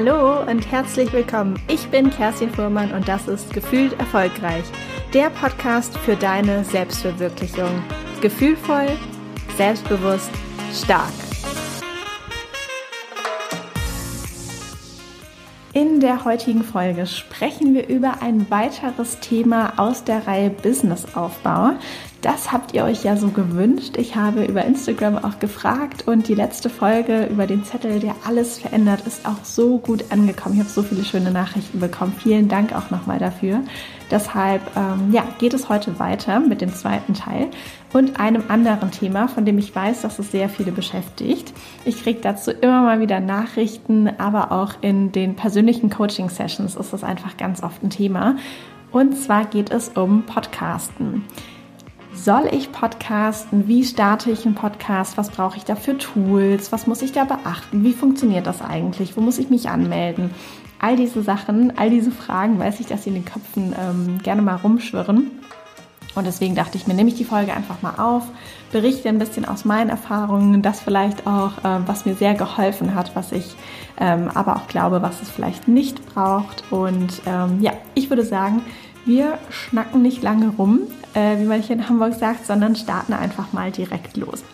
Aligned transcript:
Hallo 0.00 0.48
und 0.48 0.70
herzlich 0.70 1.12
willkommen. 1.12 1.60
Ich 1.66 1.88
bin 1.88 2.08
Kerstin 2.08 2.50
Fuhrmann 2.50 2.92
und 2.92 3.08
das 3.08 3.26
ist 3.26 3.52
Gefühlt 3.52 3.98
Erfolgreich, 3.98 4.62
der 5.12 5.28
Podcast 5.28 5.98
für 5.98 6.14
deine 6.14 6.62
Selbstverwirklichung. 6.62 7.82
Gefühlvoll, 8.20 8.90
selbstbewusst, 9.56 10.30
stark. 10.72 11.10
In 15.72 15.98
der 15.98 16.24
heutigen 16.24 16.62
Folge 16.62 17.04
sprechen 17.06 17.74
wir 17.74 17.88
über 17.88 18.22
ein 18.22 18.48
weiteres 18.52 19.18
Thema 19.18 19.72
aus 19.78 20.04
der 20.04 20.28
Reihe 20.28 20.50
Businessaufbau. 20.50 21.72
Das 22.20 22.50
habt 22.50 22.74
ihr 22.74 22.82
euch 22.82 23.04
ja 23.04 23.16
so 23.16 23.28
gewünscht. 23.28 23.96
Ich 23.96 24.16
habe 24.16 24.44
über 24.44 24.64
Instagram 24.64 25.18
auch 25.18 25.38
gefragt 25.38 26.08
und 26.08 26.26
die 26.26 26.34
letzte 26.34 26.68
Folge 26.68 27.26
über 27.26 27.46
den 27.46 27.64
Zettel, 27.64 28.00
der 28.00 28.16
alles 28.26 28.58
verändert, 28.58 29.06
ist 29.06 29.24
auch 29.24 29.44
so 29.44 29.78
gut 29.78 30.06
angekommen. 30.10 30.56
Ich 30.56 30.60
habe 30.60 30.68
so 30.68 30.82
viele 30.82 31.04
schöne 31.04 31.30
Nachrichten 31.30 31.78
bekommen. 31.78 32.12
Vielen 32.20 32.48
Dank 32.48 32.74
auch 32.74 32.90
nochmal 32.90 33.20
dafür. 33.20 33.60
Deshalb 34.10 34.62
ähm, 34.74 35.12
ja, 35.12 35.28
geht 35.38 35.54
es 35.54 35.68
heute 35.68 36.00
weiter 36.00 36.40
mit 36.40 36.60
dem 36.60 36.74
zweiten 36.74 37.14
Teil 37.14 37.50
und 37.92 38.18
einem 38.18 38.42
anderen 38.48 38.90
Thema, 38.90 39.28
von 39.28 39.44
dem 39.44 39.58
ich 39.58 39.72
weiß, 39.72 40.02
dass 40.02 40.18
es 40.18 40.32
sehr 40.32 40.48
viele 40.48 40.72
beschäftigt. 40.72 41.52
Ich 41.84 42.02
kriege 42.02 42.18
dazu 42.20 42.50
immer 42.50 42.82
mal 42.82 42.98
wieder 43.00 43.20
Nachrichten, 43.20 44.08
aber 44.18 44.50
auch 44.50 44.74
in 44.80 45.12
den 45.12 45.36
persönlichen 45.36 45.88
Coaching-Sessions 45.88 46.74
ist 46.74 46.92
das 46.92 47.04
einfach 47.04 47.36
ganz 47.36 47.62
oft 47.62 47.80
ein 47.84 47.90
Thema. 47.90 48.36
Und 48.90 49.16
zwar 49.16 49.44
geht 49.44 49.70
es 49.70 49.90
um 49.90 50.24
Podcasten. 50.24 51.24
Soll 52.24 52.48
ich 52.50 52.72
podcasten? 52.72 53.68
Wie 53.68 53.84
starte 53.84 54.32
ich 54.32 54.44
einen 54.44 54.56
Podcast? 54.56 55.16
Was 55.16 55.30
brauche 55.30 55.56
ich 55.56 55.64
da 55.64 55.76
für 55.76 55.96
Tools? 55.96 56.72
Was 56.72 56.88
muss 56.88 57.00
ich 57.00 57.12
da 57.12 57.24
beachten? 57.24 57.84
Wie 57.84 57.92
funktioniert 57.92 58.46
das 58.46 58.60
eigentlich? 58.60 59.16
Wo 59.16 59.20
muss 59.20 59.38
ich 59.38 59.50
mich 59.50 59.68
anmelden? 59.68 60.32
All 60.80 60.96
diese 60.96 61.22
Sachen, 61.22 61.78
all 61.78 61.90
diese 61.90 62.10
Fragen, 62.10 62.58
weiß 62.58 62.80
ich, 62.80 62.86
dass 62.86 63.04
sie 63.04 63.10
in 63.10 63.14
den 63.14 63.24
Köpfen 63.24 63.72
ähm, 63.78 64.18
gerne 64.22 64.42
mal 64.42 64.56
rumschwirren. 64.56 65.30
Und 66.16 66.26
deswegen 66.26 66.56
dachte 66.56 66.76
ich 66.76 66.88
mir, 66.88 66.94
nehme 66.94 67.10
ich 67.10 67.14
die 67.14 67.24
Folge 67.24 67.52
einfach 67.54 67.82
mal 67.82 67.94
auf, 67.96 68.24
berichte 68.72 69.08
ein 69.08 69.20
bisschen 69.20 69.44
aus 69.44 69.64
meinen 69.64 69.88
Erfahrungen, 69.88 70.62
das 70.62 70.80
vielleicht 70.80 71.24
auch, 71.26 71.52
ähm, 71.64 71.84
was 71.86 72.04
mir 72.04 72.14
sehr 72.14 72.34
geholfen 72.34 72.96
hat, 72.96 73.14
was 73.14 73.30
ich 73.30 73.54
ähm, 74.00 74.28
aber 74.34 74.56
auch 74.56 74.66
glaube, 74.66 75.02
was 75.02 75.22
es 75.22 75.30
vielleicht 75.30 75.68
nicht 75.68 76.04
braucht. 76.14 76.64
Und 76.70 77.22
ähm, 77.26 77.58
ja, 77.60 77.72
ich 77.94 78.10
würde 78.10 78.24
sagen, 78.24 78.62
wir 79.08 79.38
schnacken 79.50 80.02
nicht 80.02 80.22
lange 80.22 80.50
rum, 80.50 80.82
äh, 81.14 81.38
wie 81.38 81.46
man 81.46 81.62
hier 81.62 81.74
in 81.76 81.88
Hamburg 81.88 82.14
sagt, 82.14 82.46
sondern 82.46 82.76
starten 82.76 83.14
einfach 83.14 83.52
mal 83.52 83.72
direkt 83.72 84.16
los. 84.16 84.44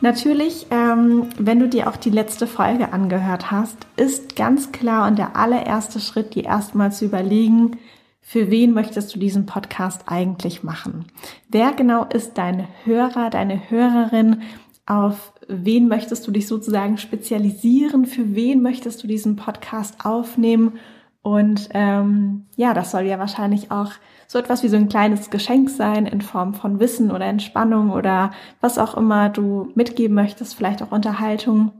Natürlich, 0.00 0.66
ähm, 0.70 1.28
wenn 1.38 1.60
du 1.60 1.68
dir 1.68 1.88
auch 1.88 1.96
die 1.96 2.10
letzte 2.10 2.48
Folge 2.48 2.92
angehört 2.92 3.52
hast, 3.52 3.76
ist 3.96 4.34
ganz 4.34 4.72
klar 4.72 5.06
und 5.06 5.16
der 5.16 5.36
allererste 5.36 6.00
Schritt, 6.00 6.34
dir 6.34 6.44
erstmal 6.44 6.90
zu 6.90 7.04
überlegen, 7.04 7.78
für 8.20 8.50
wen 8.50 8.72
möchtest 8.72 9.14
du 9.14 9.18
diesen 9.18 9.46
Podcast 9.46 10.04
eigentlich 10.06 10.62
machen? 10.62 11.04
Wer 11.50 11.72
genau 11.72 12.04
ist 12.04 12.38
dein 12.38 12.66
Hörer, 12.84 13.30
deine 13.30 13.70
Hörerin? 13.70 14.42
Auf 14.86 15.34
wen 15.48 15.86
möchtest 15.86 16.26
du 16.26 16.30
dich 16.30 16.48
sozusagen 16.48 16.98
spezialisieren? 16.98 18.06
Für 18.06 18.34
wen 18.34 18.62
möchtest 18.62 19.02
du 19.02 19.06
diesen 19.06 19.36
Podcast 19.36 20.04
aufnehmen? 20.04 20.78
Und 21.22 21.68
ähm, 21.72 22.46
ja, 22.56 22.74
das 22.74 22.90
soll 22.90 23.02
ja 23.02 23.18
wahrscheinlich 23.18 23.70
auch 23.70 23.92
so 24.26 24.38
etwas 24.38 24.62
wie 24.62 24.68
so 24.68 24.76
ein 24.76 24.88
kleines 24.88 25.30
Geschenk 25.30 25.70
sein 25.70 26.06
in 26.06 26.20
Form 26.20 26.54
von 26.54 26.80
Wissen 26.80 27.12
oder 27.12 27.26
Entspannung 27.26 27.90
oder 27.90 28.32
was 28.60 28.78
auch 28.78 28.96
immer 28.96 29.28
du 29.28 29.70
mitgeben 29.74 30.16
möchtest, 30.16 30.54
vielleicht 30.56 30.82
auch 30.82 30.90
Unterhaltung. 30.90 31.72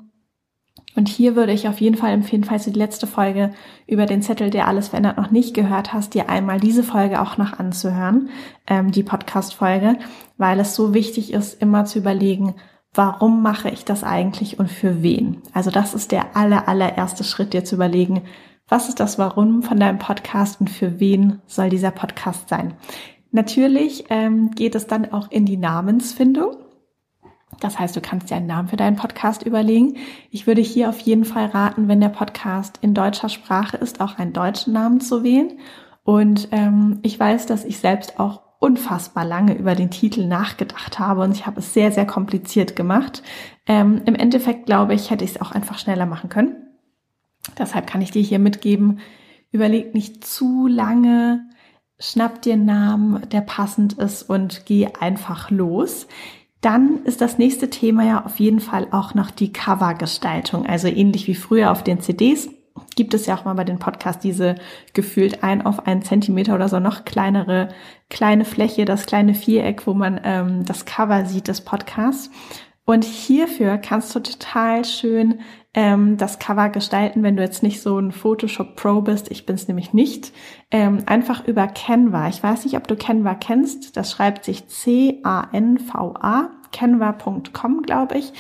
Und 0.95 1.09
hier 1.09 1.35
würde 1.37 1.53
ich 1.53 1.69
auf 1.69 1.81
jeden 1.81 1.97
Fall 1.97 2.13
empfehlen, 2.13 2.45
falls 2.45 2.65
du 2.65 2.71
die 2.71 2.79
letzte 2.79 3.07
Folge 3.07 3.53
über 3.87 4.07
den 4.07 4.23
Zettel, 4.23 4.51
der 4.51 4.69
alles 4.69 4.89
verändert, 4.89 5.17
noch 5.17 5.31
nicht 5.31 5.55
gehört 5.55 5.93
hast, 5.93 6.15
dir 6.15 6.29
einmal 6.29 6.61
diese 6.61 6.83
Folge 6.83 7.21
auch 7.21 7.39
noch 7.39 7.59
anzuhören, 7.59 8.29
ähm, 8.67 8.93
die 8.93 9.03
Podcast-Folge, 9.03 9.99
weil 10.37 10.61
es 10.61 10.75
so 10.75 10.93
wichtig 10.93 11.33
ist, 11.33 11.61
immer 11.63 11.87
zu 11.87 11.99
überlegen, 11.99 12.55
warum 12.95 13.43
mache 13.43 13.71
ich 13.71 13.87
das 13.87 14.05
eigentlich 14.05 14.59
und 14.59 14.71
für 14.71 15.03
wen? 15.03 15.41
Also 15.55 15.71
das 15.71 15.95
ist 15.95 16.13
der 16.13 16.37
aller, 16.37 16.69
allererste 16.69 17.25
Schritt, 17.25 17.55
dir 17.55 17.65
zu 17.65 17.77
überlegen, 17.77 18.23
was 18.73 18.89
ist 18.89 19.01
das 19.01 19.19
Warum 19.19 19.63
von 19.63 19.79
deinem 19.79 19.99
Podcast 19.99 20.59
und 20.59 20.71
für 20.71 20.99
wen 20.99 21.43
soll 21.47 21.69
dieser 21.69 21.91
Podcast 21.91 22.49
sein? 22.49 22.73
Natürlich 23.31 24.07
ähm, 24.09 24.51
geht 24.53 24.75
es 24.75 24.87
dann 24.87 25.13
auch 25.13 25.31
in 25.31 25.45
die 25.45 25.59
Namensfindung. 25.59 26.57
Das 27.61 27.79
heißt, 27.79 27.95
du 27.95 28.01
kannst 28.01 28.31
dir 28.31 28.37
einen 28.37 28.47
Namen 28.47 28.69
für 28.69 28.79
deinen 28.79 28.97
Podcast 28.97 29.43
überlegen. 29.43 29.99
Ich 30.31 30.47
würde 30.47 30.63
hier 30.63 30.89
auf 30.89 31.01
jeden 31.01 31.27
Fall 31.27 31.49
raten, 31.49 31.87
wenn 31.87 32.01
der 32.01 32.09
Podcast 32.09 32.79
in 32.81 32.95
deutscher 32.95 33.29
Sprache 33.29 33.77
ist, 33.77 34.01
auch 34.01 34.19
einen 34.19 34.33
deutschen 34.33 34.73
Namen 34.73 35.03
zu 35.03 35.23
wählen. 35.23 35.59
Und 36.03 36.49
ähm, 36.51 37.01
ich 37.03 37.21
weiß, 37.21 37.45
dass 37.45 37.67
ich 37.67 37.77
selbst 37.77 38.19
auch 38.19 38.41
unfassbar 38.59 39.27
lange 39.27 39.55
über 39.55 39.75
den 39.75 39.91
Titel 39.91 40.27
nachgedacht 40.27 40.99
habe 40.99 41.21
und 41.21 41.33
ich 41.33 41.45
habe 41.45 41.61
es 41.61 41.75
sehr, 41.75 41.93
sehr 41.93 42.07
kompliziert 42.07 42.75
gemacht. 42.75 43.23
Ähm, 43.67 44.01
Im 44.07 44.15
Endeffekt 44.15 44.65
glaube 44.65 44.95
ich, 44.95 45.11
hätte 45.11 45.27
ich 45.27 45.33
es 45.33 45.41
auch 45.43 45.51
einfach 45.51 45.79
schneller 45.79 46.07
machen 46.07 46.31
können. 46.31 46.72
Deshalb 47.59 47.87
kann 47.87 48.03
ich 48.03 48.11
dir 48.11 48.23
hier 48.23 48.39
mitgeben, 48.39 49.01
überleg 49.51 49.95
nicht 49.95 50.25
zu 50.25 50.67
lange, 50.67 51.49
schnapp 51.99 52.43
dir 52.43 52.55
einen 52.55 52.65
Namen, 52.65 53.29
der 53.31 53.43
passend 53.43 53.95
ist 53.95 54.23
und 54.23 54.67
geh 54.67 54.89
einfach 55.01 55.51
los. 55.51 56.07
Dann 56.61 57.05
ist 57.05 57.21
das 57.21 57.39
nächste 57.39 57.71
Thema 57.71 58.05
ja 58.05 58.25
auf 58.25 58.39
jeden 58.39 58.61
Fall 58.61 58.87
auch 58.93 59.15
noch 59.15 59.31
die 59.31 59.53
Covergestaltung. 59.53 60.67
Also 60.67 60.89
ähnlich 60.89 61.27
wie 61.27 61.35
früher 61.35 61.73
auf 61.73 61.83
den 61.83 62.01
CDs 62.01 62.49
gibt 62.97 63.15
es 63.15 63.27
ja 63.27 63.37
auch 63.37 63.45
mal 63.45 63.55
bei 63.55 63.65
den 63.65 63.79
Podcasts 63.79 64.23
diese 64.23 64.55
gefühlt 64.93 65.43
ein 65.43 65.65
auf 65.65 65.87
einen 65.87 66.03
Zentimeter 66.03 66.55
oder 66.55 66.69
so 66.69 66.79
noch 66.79 67.05
kleinere 67.05 67.69
kleine 68.11 68.45
Fläche, 68.45 68.85
das 68.85 69.07
kleine 69.07 69.35
Viereck, 69.35 69.87
wo 69.87 69.95
man 69.95 70.21
ähm, 70.25 70.65
das 70.65 70.85
Cover 70.85 71.25
sieht 71.27 71.49
des 71.49 71.63
Podcasts. 71.63 72.31
Und 72.85 73.05
hierfür 73.05 73.79
kannst 73.79 74.15
du 74.15 74.21
total 74.21 74.85
schön 74.85 75.41
ähm, 75.75 76.19
das 76.19 76.39
Cover 76.39 76.69
gestalten, 76.69 77.23
wenn 77.23 77.37
du 77.37 77.43
jetzt 77.43 77.63
nicht 77.63 77.81
so 77.81 77.99
ein 77.99 78.13
Photoshop 78.13 78.77
Pro 78.77 79.01
bist. 79.01 79.31
Ich 79.31 79.47
bin 79.47 79.55
es 79.55 79.69
nämlich 79.69 79.95
nicht. 79.95 80.33
Ähm, 80.71 80.99
einfach 81.07 81.47
über 81.47 81.67
Canva. 81.67 82.29
Ich 82.29 82.43
weiß 82.43 82.65
nicht, 82.65 82.77
ob 82.77 82.87
du 82.87 82.97
Canva 82.97 83.35
kennst. 83.35 83.97
Das 83.97 84.11
schreibt 84.11 84.45
sich 84.45 84.69
C-A-N-V-A. 84.69 86.51
Canva.com, 86.73 87.83
glaube 87.83 88.19
ich. 88.19 88.33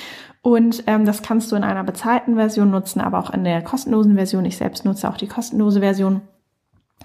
Und 0.43 0.85
ähm, 0.87 1.05
das 1.05 1.23
kannst 1.23 1.53
du 1.53 1.57
in 1.57 1.65
einer 1.65 1.85
bezahlten 1.85 2.35
Version 2.35 2.71
nutzen, 2.71 3.01
aber 3.01 3.19
auch 3.19 3.31
in 3.31 3.45
der 3.45 3.63
kostenlosen 3.63 4.17
Version. 4.17 4.45
Ich 4.45 4.57
selbst 4.57 4.85
nutze 4.85 5.09
auch 5.09 5.17
die 5.17 5.29
kostenlose 5.29 5.81
Version. 5.81 6.23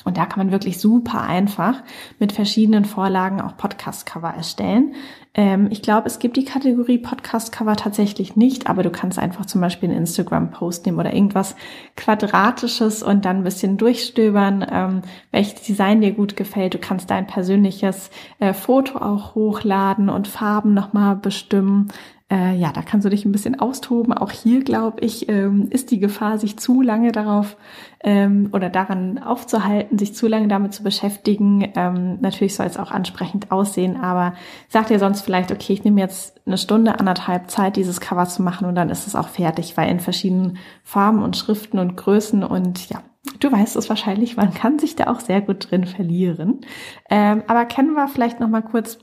Und 0.04 0.18
da 0.18 0.26
kann 0.26 0.40
man 0.40 0.52
wirklich 0.52 0.80
super 0.80 1.22
einfach 1.22 1.84
mit 2.20 2.32
verschiedenen 2.32 2.86
Vorlagen 2.86 3.42
auch 3.42 3.58
Podcast-Cover 3.58 4.30
erstellen. 4.30 4.94
Ähm, 5.34 5.68
ich 5.70 5.82
glaube, 5.82 6.08
es 6.08 6.20
gibt 6.20 6.36
die 6.36 6.46
Kategorie 6.46 6.98
Podcast-Cover 6.98 7.76
tatsächlich 7.76 8.36
nicht, 8.36 8.68
aber 8.68 8.84
du 8.84 8.90
kannst 8.90 9.20
einfach 9.20 9.46
zum 9.46 9.62
Beispiel 9.62 9.90
einen 9.90 10.00
Instagram-Post 10.00 10.86
nehmen 10.86 11.00
oder 11.00 11.14
irgendwas 11.14 11.56
Quadratisches 11.96 13.04
und 13.04 13.26
dann 13.26 13.38
ein 13.38 13.44
bisschen 13.44 13.78
durchstöbern, 13.78 14.66
ähm, 14.70 15.02
welches 15.32 15.62
Design 15.62 16.02
dir 16.02 16.12
gut 16.12 16.36
gefällt. 16.36 16.74
Du 16.74 16.80
kannst 16.80 17.10
dein 17.12 17.28
persönliches 17.28 18.10
äh, 18.40 18.54
Foto 18.54 18.98
auch 19.00 19.36
hochladen 19.36 20.10
und 20.10 20.28
Farben 20.28 20.74
nochmal 20.74 21.16
bestimmen. 21.16 21.90
Äh, 22.30 22.58
ja, 22.58 22.74
da 22.74 22.82
kannst 22.82 23.06
du 23.06 23.10
dich 23.10 23.24
ein 23.24 23.32
bisschen 23.32 23.58
austoben. 23.58 24.12
Auch 24.12 24.32
hier, 24.32 24.62
glaube 24.62 25.00
ich, 25.00 25.30
ähm, 25.30 25.68
ist 25.70 25.92
die 25.92 26.00
Gefahr, 26.00 26.38
sich 26.38 26.58
zu 26.60 26.82
lange 26.82 27.14
darauf 27.14 27.56
ähm, 28.04 28.50
oder 28.52 28.70
daran 28.70 29.18
aufzuhalten, 29.18 29.98
sich 29.98 30.14
zu 30.14 30.28
lange 30.28 30.50
damit 30.50 30.74
zu 30.74 30.84
beschäftigen. 30.84 31.72
Ähm, 31.76 32.20
natürlich 32.20 32.56
soll 32.56 32.66
es 32.66 32.78
auch 32.78 32.92
ansprechend 32.92 33.52
aussehen, 33.52 33.96
aber 33.96 34.34
sag 34.68 34.88
dir 34.88 35.00
sonst 35.00 35.22
vielleicht, 35.22 35.54
okay, 35.54 35.72
ich 35.72 35.86
nehme 35.86 36.02
jetzt 36.02 36.42
eine 36.46 36.58
Stunde, 36.58 37.00
anderthalb 37.00 37.50
Zeit, 37.50 37.78
dieses 37.78 38.02
Cover 38.02 38.26
zu 38.26 38.44
machen 38.44 38.68
und 38.68 38.76
dann 38.76 38.90
ist 38.90 39.08
es 39.08 39.16
auch 39.16 39.30
fertig, 39.30 39.78
weil 39.78 39.90
in 39.90 40.02
verschiedenen 40.02 40.58
Farben 40.84 41.24
und 41.24 41.38
Schriften 41.38 41.80
und 41.80 41.96
Größen 41.96 42.44
und 42.44 42.90
ja, 42.90 43.04
Du 43.40 43.52
weißt 43.52 43.76
es 43.76 43.90
wahrscheinlich, 43.90 44.38
man 44.38 44.54
kann 44.54 44.80
sich 44.80 44.96
da 44.96 45.08
auch 45.08 45.20
sehr 45.20 45.42
gut 45.42 45.70
drin 45.70 45.86
verlieren. 45.86 46.62
Ähm, 47.10 47.44
aber 47.48 47.66
wir 47.94 48.08
vielleicht 48.08 48.40
noch 48.40 48.48
mal 48.48 48.62
kurz 48.62 49.00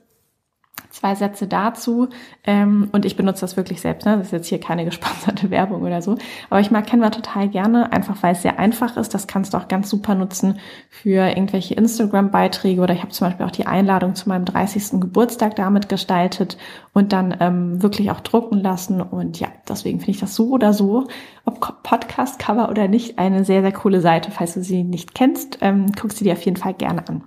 Zwei 0.94 1.16
Sätze 1.16 1.48
dazu. 1.48 2.08
Ähm, 2.44 2.88
und 2.92 3.04
ich 3.04 3.16
benutze 3.16 3.40
das 3.40 3.56
wirklich 3.56 3.80
selbst. 3.80 4.06
Ne? 4.06 4.16
Das 4.16 4.28
ist 4.28 4.32
jetzt 4.32 4.46
hier 4.46 4.60
keine 4.60 4.84
gesponserte 4.84 5.50
Werbung 5.50 5.82
oder 5.82 6.00
so. 6.00 6.16
Aber 6.50 6.60
ich 6.60 6.70
mag 6.70 6.86
Canva 6.86 7.10
total 7.10 7.48
gerne, 7.48 7.92
einfach 7.92 8.22
weil 8.22 8.34
es 8.34 8.42
sehr 8.42 8.60
einfach 8.60 8.96
ist. 8.96 9.12
Das 9.12 9.26
kannst 9.26 9.54
du 9.54 9.58
auch 9.58 9.66
ganz 9.66 9.90
super 9.90 10.14
nutzen 10.14 10.60
für 10.90 11.26
irgendwelche 11.26 11.74
Instagram-Beiträge. 11.74 12.80
Oder 12.80 12.94
ich 12.94 13.02
habe 13.02 13.10
zum 13.10 13.26
Beispiel 13.26 13.44
auch 13.44 13.50
die 13.50 13.66
Einladung 13.66 14.14
zu 14.14 14.28
meinem 14.28 14.44
30. 14.44 15.00
Geburtstag 15.00 15.56
damit 15.56 15.88
gestaltet 15.88 16.58
und 16.92 17.12
dann 17.12 17.36
ähm, 17.40 17.82
wirklich 17.82 18.12
auch 18.12 18.20
drucken 18.20 18.60
lassen. 18.60 19.00
Und 19.00 19.40
ja, 19.40 19.48
deswegen 19.68 19.98
finde 19.98 20.12
ich 20.12 20.20
das 20.20 20.36
so 20.36 20.50
oder 20.50 20.72
so, 20.72 21.08
ob 21.44 21.82
Podcast-Cover 21.82 22.68
oder 22.70 22.86
nicht, 22.86 23.18
eine 23.18 23.44
sehr, 23.44 23.62
sehr 23.62 23.72
coole 23.72 24.00
Seite. 24.00 24.30
Falls 24.30 24.54
du 24.54 24.62
sie 24.62 24.84
nicht 24.84 25.12
kennst, 25.12 25.58
ähm, 25.60 25.86
guckst 26.00 26.20
du 26.20 26.24
dir 26.24 26.34
auf 26.34 26.44
jeden 26.44 26.56
Fall 26.56 26.74
gerne 26.74 27.08
an. 27.08 27.24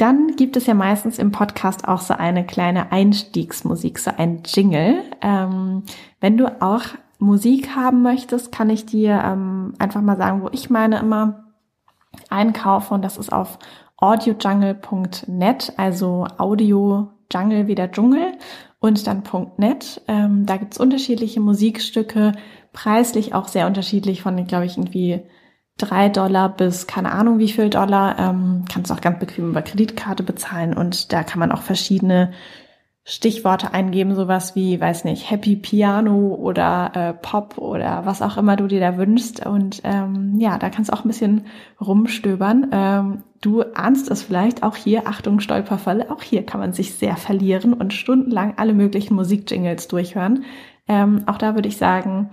Dann 0.00 0.34
gibt 0.34 0.56
es 0.56 0.66
ja 0.66 0.72
meistens 0.72 1.18
im 1.18 1.30
Podcast 1.30 1.86
auch 1.86 2.00
so 2.00 2.14
eine 2.14 2.46
kleine 2.46 2.90
Einstiegsmusik, 2.90 3.98
so 3.98 4.10
ein 4.16 4.42
Jingle. 4.46 5.02
Ähm, 5.20 5.82
wenn 6.20 6.38
du 6.38 6.62
auch 6.62 6.84
Musik 7.18 7.76
haben 7.76 8.00
möchtest, 8.00 8.50
kann 8.50 8.70
ich 8.70 8.86
dir 8.86 9.20
ähm, 9.22 9.74
einfach 9.78 10.00
mal 10.00 10.16
sagen, 10.16 10.40
wo 10.40 10.48
ich 10.52 10.70
meine 10.70 10.98
immer 11.00 11.44
einkaufe 12.30 12.94
und 12.94 13.04
das 13.04 13.18
ist 13.18 13.30
auf 13.30 13.58
audiojungle.net, 13.98 15.74
also 15.76 16.26
Audio 16.38 17.10
Jungle 17.30 17.66
wie 17.66 17.74
der 17.74 17.92
Dschungel 17.92 18.32
und 18.78 19.06
dann 19.06 19.22
.net. 19.58 20.00
Ähm, 20.08 20.46
da 20.46 20.56
gibt's 20.56 20.80
unterschiedliche 20.80 21.40
Musikstücke, 21.40 22.32
preislich 22.72 23.34
auch 23.34 23.48
sehr 23.48 23.66
unterschiedlich 23.66 24.22
von, 24.22 24.46
glaube 24.46 24.64
ich, 24.64 24.78
irgendwie 24.78 25.20
drei 25.80 26.08
Dollar 26.08 26.48
bis 26.48 26.86
keine 26.86 27.12
Ahnung 27.12 27.38
wie 27.38 27.48
viel 27.48 27.70
Dollar. 27.70 28.18
Ähm, 28.18 28.64
kannst 28.72 28.92
auch 28.92 29.00
ganz 29.00 29.18
bequem 29.18 29.50
über 29.50 29.62
Kreditkarte 29.62 30.22
bezahlen 30.22 30.76
und 30.76 31.12
da 31.12 31.22
kann 31.22 31.38
man 31.38 31.52
auch 31.52 31.62
verschiedene 31.62 32.32
Stichworte 33.04 33.72
eingeben, 33.72 34.14
sowas 34.14 34.54
wie, 34.54 34.80
weiß 34.80 35.04
nicht, 35.04 35.30
Happy 35.30 35.56
Piano 35.56 36.34
oder 36.34 36.92
äh, 36.94 37.12
Pop 37.14 37.58
oder 37.58 38.04
was 38.04 38.22
auch 38.22 38.36
immer 38.36 38.56
du 38.56 38.66
dir 38.66 38.78
da 38.78 38.98
wünschst. 38.98 39.44
Und 39.44 39.80
ähm, 39.84 40.36
ja, 40.38 40.58
da 40.58 40.68
kannst 40.68 40.90
du 40.90 40.94
auch 40.94 41.04
ein 41.04 41.08
bisschen 41.08 41.46
rumstöbern. 41.80 42.68
Ähm, 42.70 43.24
du 43.40 43.62
ahnst 43.74 44.10
es 44.10 44.22
vielleicht, 44.22 44.62
auch 44.62 44.76
hier, 44.76 45.08
Achtung, 45.08 45.40
Stolperfalle, 45.40 46.10
auch 46.10 46.22
hier 46.22 46.44
kann 46.44 46.60
man 46.60 46.72
sich 46.72 46.94
sehr 46.94 47.16
verlieren 47.16 47.72
und 47.72 47.94
stundenlang 47.94 48.54
alle 48.58 48.74
möglichen 48.74 49.14
Musikjingles 49.14 49.88
durchhören. 49.88 50.44
Ähm, 50.86 51.22
auch 51.26 51.38
da 51.38 51.54
würde 51.54 51.68
ich 51.68 51.78
sagen, 51.78 52.30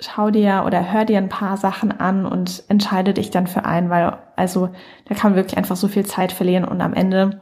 schau 0.00 0.30
dir 0.30 0.64
oder 0.66 0.92
hör 0.92 1.04
dir 1.04 1.18
ein 1.18 1.28
paar 1.28 1.56
Sachen 1.56 1.92
an 1.92 2.26
und 2.26 2.64
entscheide 2.68 3.14
dich 3.14 3.30
dann 3.30 3.46
für 3.46 3.64
einen, 3.64 3.90
weil 3.90 4.18
also 4.36 4.70
da 5.06 5.14
kann 5.14 5.32
man 5.32 5.36
wirklich 5.36 5.56
einfach 5.56 5.76
so 5.76 5.88
viel 5.88 6.04
Zeit 6.04 6.32
verlieren 6.32 6.64
und 6.64 6.80
am 6.80 6.92
Ende 6.92 7.40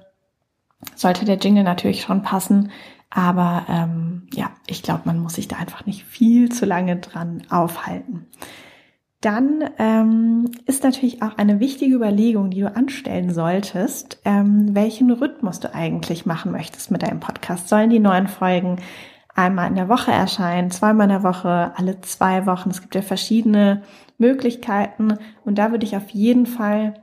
sollte 0.94 1.24
der 1.24 1.38
Jingle 1.38 1.64
natürlich 1.64 2.02
schon 2.02 2.22
passen. 2.22 2.70
Aber 3.10 3.64
ähm, 3.68 4.28
ja, 4.32 4.50
ich 4.66 4.82
glaube, 4.82 5.02
man 5.04 5.18
muss 5.18 5.34
sich 5.34 5.48
da 5.48 5.56
einfach 5.56 5.86
nicht 5.86 6.04
viel 6.04 6.50
zu 6.50 6.66
lange 6.66 6.96
dran 6.96 7.42
aufhalten. 7.48 8.26
Dann 9.20 9.64
ähm, 9.78 10.50
ist 10.66 10.84
natürlich 10.84 11.22
auch 11.22 11.38
eine 11.38 11.58
wichtige 11.58 11.94
Überlegung, 11.94 12.50
die 12.50 12.60
du 12.60 12.74
anstellen 12.74 13.32
solltest, 13.32 14.20
ähm, 14.24 14.74
welchen 14.74 15.10
Rhythmus 15.10 15.60
du 15.60 15.72
eigentlich 15.72 16.26
machen 16.26 16.52
möchtest 16.52 16.90
mit 16.90 17.02
deinem 17.02 17.20
Podcast. 17.20 17.68
Sollen 17.68 17.88
die 17.88 18.00
neuen 18.00 18.28
Folgen 18.28 18.76
einmal 19.34 19.68
in 19.68 19.74
der 19.74 19.88
Woche 19.88 20.12
erscheinen, 20.12 20.70
zweimal 20.70 21.04
in 21.04 21.10
der 21.10 21.22
Woche, 21.22 21.72
alle 21.76 22.00
zwei 22.00 22.46
Wochen? 22.46 22.70
Es 22.70 22.80
gibt 22.80 22.94
ja 22.94 23.02
verschiedene 23.02 23.82
Möglichkeiten 24.18 25.18
und 25.44 25.58
da 25.58 25.70
würde 25.70 25.84
ich 25.84 25.96
auf 25.96 26.10
jeden 26.10 26.46
Fall 26.46 26.94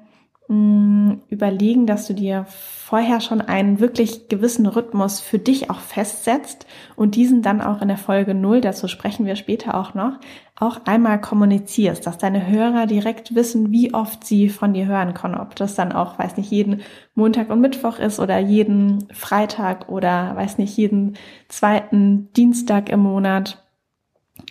überlegen, 1.30 1.86
dass 1.86 2.08
du 2.08 2.14
dir 2.14 2.46
vorher 2.48 3.22
schon 3.22 3.40
einen 3.40 3.80
wirklich 3.80 4.28
gewissen 4.28 4.66
Rhythmus 4.66 5.22
für 5.22 5.40
dich 5.40 5.70
auch 5.70 5.80
festsetzt 5.80 6.66
und 6.98 7.16
diesen 7.16 7.42
dann 7.42 7.62
auch 7.62 7.82
in 7.82 7.88
der 7.88 7.98
Folge 7.98 8.34
null, 8.34 8.60
dazu 8.60 8.90
sprechen 8.90 9.26
wir 9.26 9.38
später 9.38 9.76
auch 9.76 9.94
noch, 9.94 10.20
auch 10.58 10.82
einmal 10.86 11.22
kommunizierst, 11.22 12.06
dass 12.06 12.18
deine 12.18 12.48
Hörer 12.48 12.86
direkt 12.86 13.34
wissen, 13.34 13.72
wie 13.72 13.94
oft 13.94 14.26
sie 14.26 14.50
von 14.50 14.74
dir 14.74 14.88
hören 14.88 15.14
können, 15.14 15.36
ob 15.36 15.56
das 15.56 15.76
dann 15.76 15.94
auch, 15.94 16.20
weiß 16.20 16.36
nicht, 16.36 16.52
jeden 16.52 16.82
Montag 17.16 17.50
und 17.50 17.62
Mittwoch 17.62 17.98
ist 17.98 18.20
oder 18.20 18.38
jeden 18.38 19.08
Freitag 19.14 19.88
oder, 19.88 20.36
weiß 20.36 20.58
nicht, 20.58 20.76
jeden 20.76 21.16
zweiten 21.48 22.32
Dienstag 22.34 22.90
im 22.90 23.00
Monat 23.00 23.61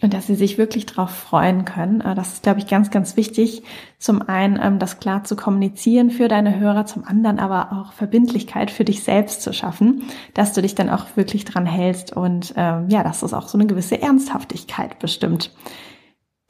und 0.02 0.14
dass 0.14 0.26
sie 0.26 0.34
sich 0.34 0.56
wirklich 0.56 0.86
darauf 0.86 1.10
freuen 1.10 1.64
können. 1.64 2.00
Äh, 2.00 2.14
das 2.14 2.34
ist, 2.34 2.42
glaube 2.42 2.60
ich, 2.60 2.66
ganz, 2.66 2.90
ganz 2.90 3.16
wichtig. 3.16 3.62
Zum 3.98 4.22
einen, 4.22 4.58
ähm, 4.62 4.78
das 4.78 5.00
klar 5.00 5.24
zu 5.24 5.36
kommunizieren 5.36 6.10
für 6.10 6.28
deine 6.28 6.58
Hörer, 6.58 6.86
zum 6.86 7.04
anderen 7.04 7.38
aber 7.38 7.72
auch 7.72 7.92
Verbindlichkeit 7.92 8.70
für 8.70 8.84
dich 8.84 9.02
selbst 9.02 9.42
zu 9.42 9.52
schaffen, 9.52 10.04
dass 10.34 10.52
du 10.52 10.62
dich 10.62 10.74
dann 10.74 10.90
auch 10.90 11.06
wirklich 11.16 11.44
dran 11.44 11.66
hältst 11.66 12.16
und 12.16 12.54
ähm, 12.56 12.88
ja, 12.88 13.02
dass 13.02 13.22
es 13.22 13.34
auch 13.34 13.48
so 13.48 13.58
eine 13.58 13.66
gewisse 13.66 14.00
Ernsthaftigkeit 14.00 14.98
bestimmt. 14.98 15.50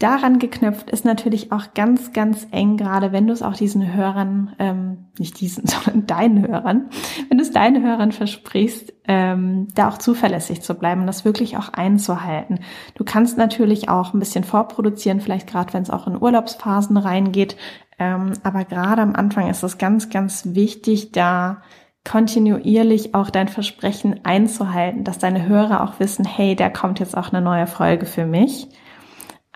Daran 0.00 0.38
geknüpft 0.38 0.88
ist 0.90 1.04
natürlich 1.04 1.52
auch 1.52 1.74
ganz, 1.74 2.14
ganz 2.14 2.48
eng, 2.52 2.78
gerade 2.78 3.12
wenn 3.12 3.26
du 3.26 3.34
es 3.34 3.42
auch 3.42 3.52
diesen 3.52 3.92
Hörern, 3.92 4.56
ähm, 4.58 5.10
nicht 5.18 5.38
diesen, 5.40 5.66
sondern 5.66 6.06
deinen 6.06 6.48
Hörern, 6.48 6.88
wenn 7.28 7.36
du 7.36 7.42
es 7.42 7.50
deinen 7.50 7.84
Hörern 7.84 8.10
versprichst, 8.10 8.94
ähm, 9.06 9.68
da 9.74 9.88
auch 9.88 9.98
zuverlässig 9.98 10.62
zu 10.62 10.74
bleiben 10.74 11.02
und 11.02 11.06
das 11.06 11.26
wirklich 11.26 11.58
auch 11.58 11.74
einzuhalten. 11.74 12.60
Du 12.94 13.04
kannst 13.04 13.36
natürlich 13.36 13.90
auch 13.90 14.14
ein 14.14 14.20
bisschen 14.20 14.42
vorproduzieren, 14.42 15.20
vielleicht 15.20 15.46
gerade 15.46 15.74
wenn 15.74 15.82
es 15.82 15.90
auch 15.90 16.06
in 16.06 16.20
Urlaubsphasen 16.20 16.96
reingeht, 16.96 17.58
ähm, 17.98 18.32
aber 18.42 18.64
gerade 18.64 19.02
am 19.02 19.14
Anfang 19.14 19.50
ist 19.50 19.62
es 19.62 19.76
ganz, 19.76 20.08
ganz 20.08 20.54
wichtig, 20.54 21.12
da 21.12 21.60
kontinuierlich 22.08 23.14
auch 23.14 23.28
dein 23.28 23.48
Versprechen 23.48 24.24
einzuhalten, 24.24 25.04
dass 25.04 25.18
deine 25.18 25.46
Hörer 25.46 25.82
auch 25.84 26.00
wissen, 26.00 26.24
hey, 26.24 26.56
da 26.56 26.70
kommt 26.70 27.00
jetzt 27.00 27.14
auch 27.14 27.34
eine 27.34 27.42
neue 27.42 27.66
Folge 27.66 28.06
für 28.06 28.24
mich. 28.24 28.68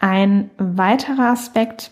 Ein 0.04 0.50
weiterer 0.58 1.30
Aspekt, 1.30 1.90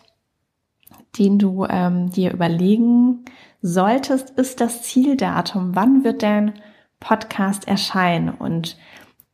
den 1.19 1.39
du 1.39 1.65
ähm, 1.65 2.11
dir 2.11 2.35
überlegen 2.35 3.25
solltest, 3.63 4.29
ist 4.39 4.61
das 4.61 4.83
Zieldatum. 4.83 5.75
Wann 5.75 6.05
wird 6.05 6.23
dein 6.23 6.53
Podcast 7.01 7.67
erscheinen? 7.67 8.29
Und 8.29 8.77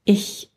ich 0.04 0.52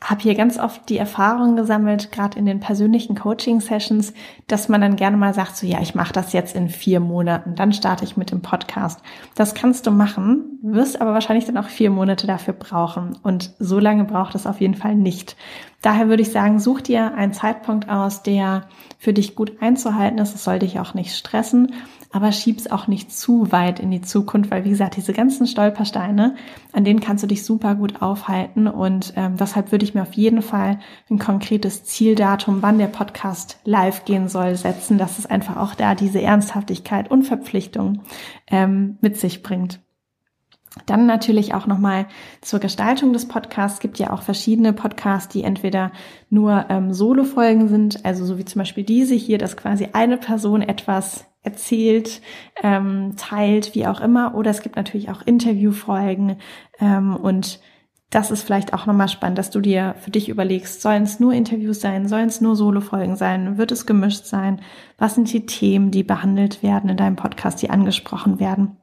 habe 0.00 0.20
hier 0.22 0.36
ganz 0.36 0.56
oft 0.60 0.88
die 0.88 0.98
Erfahrung 0.98 1.56
gesammelt, 1.56 2.12
gerade 2.12 2.38
in 2.38 2.46
den 2.46 2.60
persönlichen 2.60 3.16
Coaching-Sessions, 3.16 4.12
dass 4.46 4.68
man 4.68 4.80
dann 4.80 4.94
gerne 4.94 5.16
mal 5.16 5.34
sagt, 5.34 5.56
so 5.56 5.66
ja, 5.66 5.80
ich 5.80 5.96
mache 5.96 6.12
das 6.12 6.32
jetzt 6.32 6.54
in 6.54 6.68
vier 6.68 7.00
Monaten, 7.00 7.56
dann 7.56 7.72
starte 7.72 8.04
ich 8.04 8.16
mit 8.16 8.30
dem 8.30 8.40
Podcast. 8.40 9.00
Das 9.34 9.54
kannst 9.54 9.88
du 9.88 9.90
machen, 9.90 10.60
wirst 10.62 11.00
aber 11.00 11.12
wahrscheinlich 11.12 11.46
dann 11.46 11.58
auch 11.58 11.66
vier 11.66 11.90
Monate 11.90 12.28
dafür 12.28 12.54
brauchen. 12.54 13.18
Und 13.24 13.52
so 13.58 13.80
lange 13.80 14.04
braucht 14.04 14.36
es 14.36 14.46
auf 14.46 14.60
jeden 14.60 14.76
Fall 14.76 14.94
nicht. 14.94 15.36
Daher 15.80 16.08
würde 16.08 16.22
ich 16.22 16.32
sagen, 16.32 16.58
such 16.58 16.80
dir 16.80 17.14
einen 17.14 17.32
Zeitpunkt 17.32 17.88
aus, 17.88 18.22
der 18.22 18.68
für 18.98 19.12
dich 19.12 19.36
gut 19.36 19.60
einzuhalten 19.60 20.18
ist. 20.18 20.34
Es 20.34 20.44
soll 20.44 20.58
dich 20.58 20.80
auch 20.80 20.94
nicht 20.94 21.16
stressen 21.16 21.72
aber 22.10 22.32
schieb's 22.32 22.70
auch 22.70 22.86
nicht 22.86 23.12
zu 23.12 23.52
weit 23.52 23.80
in 23.80 23.90
die 23.90 24.00
Zukunft, 24.00 24.50
weil 24.50 24.64
wie 24.64 24.70
gesagt, 24.70 24.96
diese 24.96 25.12
ganzen 25.12 25.46
Stolpersteine, 25.46 26.36
an 26.72 26.84
denen 26.84 27.00
kannst 27.00 27.22
du 27.22 27.26
dich 27.26 27.44
super 27.44 27.74
gut 27.74 28.00
aufhalten 28.00 28.66
und 28.66 29.12
ähm, 29.16 29.36
deshalb 29.36 29.72
würde 29.72 29.84
ich 29.84 29.94
mir 29.94 30.02
auf 30.02 30.14
jeden 30.14 30.42
Fall 30.42 30.78
ein 31.10 31.18
konkretes 31.18 31.84
Zieldatum, 31.84 32.62
wann 32.62 32.78
der 32.78 32.86
Podcast 32.86 33.58
live 33.64 34.04
gehen 34.04 34.28
soll, 34.28 34.54
setzen, 34.56 34.98
dass 34.98 35.18
es 35.18 35.26
einfach 35.26 35.56
auch 35.56 35.74
da 35.74 35.94
diese 35.94 36.22
Ernsthaftigkeit 36.22 37.10
und 37.10 37.24
Verpflichtung 37.24 38.02
ähm, 38.50 38.96
mit 39.00 39.18
sich 39.18 39.42
bringt. 39.42 39.80
Dann 40.86 41.06
natürlich 41.06 41.54
auch 41.54 41.66
nochmal 41.66 42.06
zur 42.40 42.60
Gestaltung 42.60 43.12
des 43.12 43.26
Podcasts. 43.26 43.78
Es 43.78 43.80
gibt 43.80 43.98
ja 43.98 44.12
auch 44.12 44.22
verschiedene 44.22 44.72
Podcasts, 44.72 45.28
die 45.28 45.42
entweder 45.42 45.92
nur 46.30 46.66
ähm, 46.68 46.92
Solo-Folgen 46.92 47.68
sind, 47.68 48.04
also 48.04 48.24
so 48.24 48.38
wie 48.38 48.44
zum 48.44 48.60
Beispiel 48.60 48.84
diese 48.84 49.14
hier, 49.14 49.38
dass 49.38 49.56
quasi 49.56 49.88
eine 49.92 50.18
Person 50.18 50.62
etwas 50.62 51.26
erzählt, 51.42 52.20
ähm, 52.62 53.14
teilt, 53.16 53.74
wie 53.74 53.86
auch 53.86 54.00
immer. 54.00 54.34
Oder 54.34 54.50
es 54.50 54.62
gibt 54.62 54.76
natürlich 54.76 55.10
auch 55.10 55.22
Interviewfolgen 55.22 56.36
ähm, 56.80 57.16
und 57.16 57.60
das 58.10 58.30
ist 58.30 58.42
vielleicht 58.42 58.72
auch 58.72 58.86
nochmal 58.86 59.08
spannend, 59.08 59.36
dass 59.36 59.50
du 59.50 59.60
dir 59.60 59.94
für 60.00 60.10
dich 60.10 60.30
überlegst, 60.30 60.80
sollen 60.80 61.02
es 61.02 61.20
nur 61.20 61.34
Interviews 61.34 61.80
sein, 61.80 62.08
sollen 62.08 62.28
es 62.28 62.40
nur 62.40 62.56
Solo-Folgen 62.56 63.16
sein, 63.16 63.58
wird 63.58 63.70
es 63.70 63.84
gemischt 63.84 64.24
sein? 64.24 64.62
Was 64.96 65.14
sind 65.14 65.30
die 65.30 65.44
Themen, 65.44 65.90
die 65.90 66.04
behandelt 66.04 66.62
werden 66.62 66.88
in 66.88 66.96
deinem 66.96 67.16
Podcast, 67.16 67.60
die 67.60 67.68
angesprochen 67.68 68.40
werden? 68.40 68.78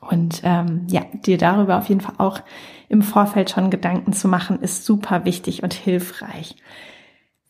Und 0.00 0.40
ähm, 0.44 0.86
ja, 0.88 1.02
dir 1.12 1.38
darüber 1.38 1.78
auf 1.78 1.88
jeden 1.88 2.00
Fall 2.00 2.14
auch 2.18 2.40
im 2.88 3.02
Vorfeld 3.02 3.50
schon 3.50 3.70
Gedanken 3.70 4.12
zu 4.12 4.28
machen, 4.28 4.60
ist 4.60 4.84
super 4.84 5.24
wichtig 5.24 5.62
und 5.62 5.74
hilfreich. 5.74 6.56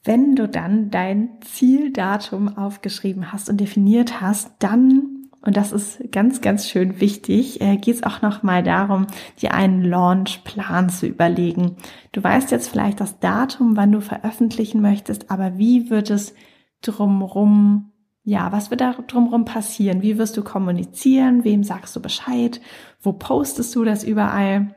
Wenn 0.02 0.34
du 0.34 0.48
dann 0.48 0.90
dein 0.90 1.40
Zieldatum 1.42 2.56
aufgeschrieben 2.56 3.32
hast 3.32 3.48
und 3.50 3.58
definiert 3.60 4.20
hast, 4.20 4.52
dann, 4.58 5.28
und 5.42 5.56
das 5.56 5.72
ist 5.72 6.10
ganz, 6.10 6.40
ganz 6.40 6.68
schön 6.68 7.00
wichtig, 7.00 7.60
äh, 7.60 7.76
geht 7.76 7.96
es 7.96 8.02
auch 8.02 8.22
nochmal 8.22 8.62
darum, 8.62 9.06
dir 9.40 9.54
einen 9.54 9.84
Launchplan 9.84 10.88
zu 10.88 11.06
überlegen. 11.06 11.76
Du 12.12 12.22
weißt 12.22 12.50
jetzt 12.50 12.68
vielleicht 12.68 13.00
das 13.00 13.20
Datum, 13.20 13.76
wann 13.76 13.92
du 13.92 14.00
veröffentlichen 14.00 14.80
möchtest, 14.80 15.30
aber 15.30 15.58
wie 15.58 15.90
wird 15.90 16.10
es 16.10 16.34
drumrum, 16.82 17.89
ja, 18.30 18.52
was 18.52 18.70
wird 18.70 18.80
da 18.80 18.92
drumrum 18.92 19.44
passieren? 19.44 20.02
Wie 20.02 20.16
wirst 20.16 20.36
du 20.36 20.44
kommunizieren? 20.44 21.42
Wem 21.42 21.64
sagst 21.64 21.96
du 21.96 22.00
Bescheid? 22.00 22.60
Wo 23.02 23.12
postest 23.12 23.74
du 23.74 23.84
das 23.84 24.04
überall? 24.04 24.74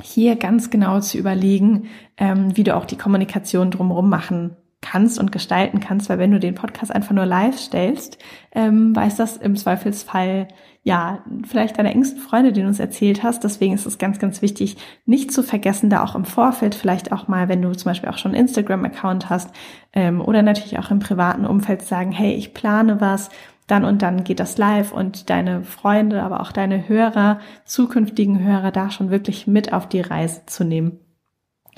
hier 0.00 0.34
ganz 0.34 0.70
genau 0.70 0.98
zu 0.98 1.16
überlegen, 1.16 1.88
ähm, 2.16 2.56
wie 2.56 2.64
du 2.64 2.74
auch 2.74 2.86
die 2.86 2.96
Kommunikation 2.96 3.70
drumherum 3.70 4.08
machen 4.08 4.56
kannst 4.82 5.18
und 5.18 5.32
gestalten 5.32 5.80
kannst, 5.80 6.10
weil 6.10 6.18
wenn 6.18 6.32
du 6.32 6.38
den 6.38 6.54
Podcast 6.54 6.94
einfach 6.94 7.14
nur 7.14 7.24
live 7.24 7.56
stellst, 7.56 8.18
ähm, 8.54 8.94
weiß 8.94 9.16
das 9.16 9.38
im 9.38 9.56
Zweifelsfall 9.56 10.48
ja 10.84 11.20
vielleicht 11.46 11.78
deine 11.78 11.92
engsten 11.92 12.20
Freunde, 12.20 12.52
die 12.52 12.60
du 12.60 12.66
uns 12.66 12.80
erzählt 12.80 13.22
hast. 13.22 13.44
Deswegen 13.44 13.72
ist 13.72 13.86
es 13.86 13.98
ganz, 13.98 14.18
ganz 14.18 14.42
wichtig, 14.42 14.76
nicht 15.06 15.32
zu 15.32 15.42
vergessen, 15.42 15.88
da 15.88 16.02
auch 16.02 16.16
im 16.16 16.24
Vorfeld 16.24 16.74
vielleicht 16.74 17.12
auch 17.12 17.28
mal, 17.28 17.48
wenn 17.48 17.62
du 17.62 17.72
zum 17.72 17.90
Beispiel 17.90 18.10
auch 18.10 18.18
schon 18.18 18.32
einen 18.32 18.42
Instagram-Account 18.42 19.30
hast 19.30 19.50
ähm, 19.92 20.20
oder 20.20 20.42
natürlich 20.42 20.78
auch 20.78 20.90
im 20.90 20.98
privaten 20.98 21.46
Umfeld 21.46 21.82
sagen, 21.82 22.10
hey, 22.10 22.34
ich 22.34 22.52
plane 22.52 23.00
was 23.00 23.30
dann 23.68 23.84
und 23.84 24.02
dann 24.02 24.24
geht 24.24 24.40
das 24.40 24.58
live 24.58 24.92
und 24.92 25.30
deine 25.30 25.62
Freunde, 25.62 26.22
aber 26.22 26.40
auch 26.40 26.50
deine 26.50 26.88
Hörer, 26.88 27.38
zukünftigen 27.64 28.42
Hörer 28.42 28.72
da 28.72 28.90
schon 28.90 29.10
wirklich 29.10 29.46
mit 29.46 29.72
auf 29.72 29.88
die 29.88 30.00
Reise 30.00 30.42
zu 30.46 30.64
nehmen. 30.64 30.98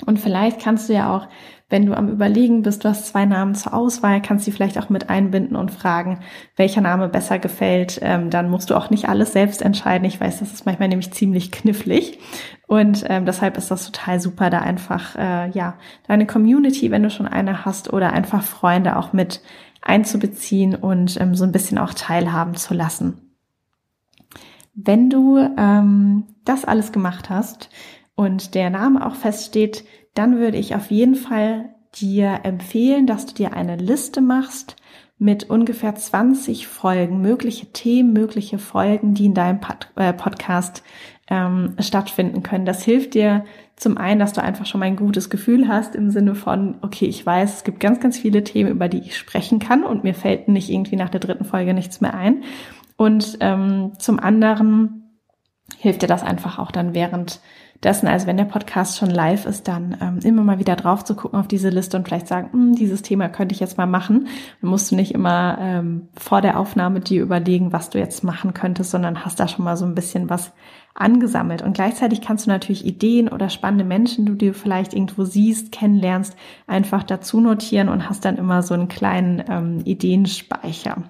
Und 0.05 0.19
vielleicht 0.19 0.59
kannst 0.59 0.89
du 0.89 0.93
ja 0.93 1.15
auch, 1.15 1.27
wenn 1.69 1.85
du 1.85 1.95
am 1.95 2.09
Überlegen 2.09 2.61
bist, 2.61 2.83
du 2.83 2.89
hast 2.89 3.07
zwei 3.07 3.25
Namen 3.25 3.55
zur 3.55 3.73
Auswahl, 3.73 4.21
kannst 4.21 4.45
du 4.45 4.51
vielleicht 4.51 4.77
auch 4.77 4.89
mit 4.89 5.09
einbinden 5.09 5.55
und 5.55 5.71
fragen, 5.71 6.19
welcher 6.57 6.81
Name 6.81 7.07
besser 7.07 7.39
gefällt. 7.39 7.99
Ähm, 8.03 8.29
dann 8.29 8.49
musst 8.49 8.69
du 8.69 8.75
auch 8.75 8.89
nicht 8.89 9.09
alles 9.09 9.33
selbst 9.33 9.61
entscheiden. 9.61 10.05
Ich 10.05 10.19
weiß, 10.19 10.39
das 10.39 10.51
ist 10.51 10.65
manchmal 10.65 10.89
nämlich 10.89 11.11
ziemlich 11.11 11.51
knifflig. 11.51 12.19
Und 12.67 13.05
ähm, 13.07 13.25
deshalb 13.25 13.57
ist 13.57 13.71
das 13.71 13.85
total 13.85 14.19
super, 14.19 14.49
da 14.49 14.59
einfach, 14.59 15.15
äh, 15.15 15.49
ja, 15.51 15.75
deine 16.07 16.27
Community, 16.27 16.91
wenn 16.91 17.03
du 17.03 17.09
schon 17.09 17.27
eine 17.27 17.65
hast, 17.65 17.91
oder 17.93 18.11
einfach 18.11 18.43
Freunde 18.43 18.97
auch 18.97 19.13
mit 19.13 19.41
einzubeziehen 19.81 20.75
und 20.75 21.19
ähm, 21.21 21.35
so 21.35 21.45
ein 21.45 21.51
bisschen 21.51 21.77
auch 21.77 21.93
teilhaben 21.93 22.55
zu 22.55 22.73
lassen. 22.73 23.21
Wenn 24.73 25.09
du 25.09 25.37
ähm, 25.57 26.25
das 26.43 26.65
alles 26.65 26.91
gemacht 26.91 27.29
hast, 27.29 27.69
und 28.15 28.55
der 28.55 28.69
Name 28.69 29.05
auch 29.05 29.15
feststeht, 29.15 29.83
dann 30.13 30.37
würde 30.37 30.57
ich 30.57 30.75
auf 30.75 30.89
jeden 30.91 31.15
Fall 31.15 31.75
dir 31.95 32.41
empfehlen, 32.43 33.07
dass 33.07 33.25
du 33.25 33.33
dir 33.33 33.53
eine 33.53 33.75
Liste 33.75 34.21
machst 34.21 34.75
mit 35.17 35.49
ungefähr 35.49 35.95
20 35.95 36.67
Folgen, 36.67 37.21
mögliche 37.21 37.67
Themen, 37.67 38.11
mögliche 38.11 38.57
Folgen, 38.57 39.13
die 39.13 39.25
in 39.25 39.33
deinem 39.33 39.61
Pod 39.61 39.89
äh, 39.95 40.11
Podcast 40.11 40.83
ähm, 41.29 41.75
stattfinden 41.79 42.43
können. 42.43 42.65
Das 42.65 42.83
hilft 42.83 43.13
dir 43.13 43.45
zum 43.77 43.97
einen, 43.97 44.19
dass 44.19 44.33
du 44.33 44.41
einfach 44.41 44.65
schon 44.65 44.79
mal 44.79 44.85
ein 44.85 44.97
gutes 44.97 45.29
Gefühl 45.29 45.67
hast 45.67 45.95
im 45.95 46.11
Sinne 46.11 46.35
von, 46.35 46.77
okay, 46.81 47.05
ich 47.05 47.25
weiß, 47.25 47.57
es 47.57 47.63
gibt 47.63 47.79
ganz, 47.79 47.99
ganz 47.99 48.17
viele 48.17 48.43
Themen, 48.43 48.71
über 48.71 48.89
die 48.89 48.99
ich 48.99 49.17
sprechen 49.17 49.59
kann 49.59 49.83
und 49.83 50.03
mir 50.03 50.13
fällt 50.13 50.47
nicht 50.47 50.69
irgendwie 50.69 50.97
nach 50.97 51.09
der 51.09 51.21
dritten 51.21 51.45
Folge 51.45 51.73
nichts 51.73 52.01
mehr 52.01 52.13
ein. 52.13 52.43
Und 52.97 53.37
ähm, 53.39 53.93
zum 53.99 54.19
anderen 54.19 55.21
hilft 55.77 56.01
dir 56.01 56.07
das 56.07 56.23
einfach 56.23 56.59
auch 56.59 56.71
dann 56.71 56.93
während 56.93 57.39
dessen, 57.85 58.07
also 58.07 58.27
wenn 58.27 58.37
der 58.37 58.45
Podcast 58.45 58.97
schon 58.97 59.09
live 59.09 59.45
ist, 59.45 59.67
dann 59.67 59.95
ähm, 60.01 60.19
immer 60.23 60.43
mal 60.43 60.59
wieder 60.59 60.75
drauf 60.75 61.05
zu 61.05 61.15
gucken 61.15 61.39
auf 61.39 61.47
diese 61.47 61.69
Liste 61.69 61.95
und 61.95 62.07
vielleicht 62.07 62.27
sagen, 62.27 62.49
hm, 62.51 62.75
dieses 62.75 63.03
Thema 63.03 63.29
könnte 63.29 63.53
ich 63.53 63.61
jetzt 63.61 63.77
mal 63.77 63.85
machen. 63.85 64.27
Dann 64.59 64.69
musst 64.69 64.91
du 64.91 64.95
nicht 64.95 65.13
immer 65.13 65.57
ähm, 65.59 66.09
vor 66.17 66.41
der 66.41 66.59
Aufnahme 66.59 66.99
dir 66.99 67.21
überlegen, 67.21 67.71
was 67.71 67.91
du 67.91 67.99
jetzt 67.99 68.23
machen 68.23 68.53
könntest, 68.53 68.91
sondern 68.91 69.23
hast 69.23 69.39
da 69.39 69.47
schon 69.47 69.63
mal 69.63 69.77
so 69.77 69.85
ein 69.85 69.95
bisschen 69.95 70.29
was 70.29 70.51
angesammelt. 70.95 71.61
Und 71.61 71.73
gleichzeitig 71.73 72.21
kannst 72.21 72.45
du 72.45 72.49
natürlich 72.49 72.85
Ideen 72.85 73.27
oder 73.27 73.49
spannende 73.49 73.85
Menschen, 73.85 74.25
die 74.25 74.47
du 74.47 74.53
vielleicht 74.53 74.93
irgendwo 74.93 75.23
siehst, 75.23 75.71
kennenlernst, 75.71 76.35
einfach 76.67 77.03
dazu 77.03 77.39
notieren 77.39 77.89
und 77.89 78.09
hast 78.09 78.25
dann 78.25 78.37
immer 78.37 78.63
so 78.63 78.73
einen 78.73 78.87
kleinen 78.87 79.43
ähm, 79.47 79.81
Ideenspeicher. 79.85 81.03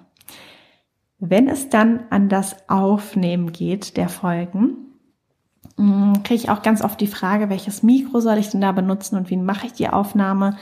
Wenn 1.19 1.47
es 1.47 1.69
dann 1.69 2.01
an 2.09 2.27
das 2.27 2.67
Aufnehmen 2.67 3.53
geht 3.53 3.95
der 3.95 4.09
Folgen, 4.09 4.85
kriege 5.77 6.35
ich 6.35 6.49
auch 6.49 6.61
ganz 6.61 6.81
oft 6.81 6.99
die 7.01 7.07
Frage, 7.07 7.49
welches 7.49 7.83
Mikro 7.83 8.19
soll 8.19 8.37
ich 8.37 8.49
denn 8.49 8.61
da 8.61 8.71
benutzen 8.71 9.17
und 9.17 9.29
wie 9.29 9.37
mache 9.37 9.67
ich 9.67 9.73
die 9.73 9.89
Aufnahme? 9.89 10.55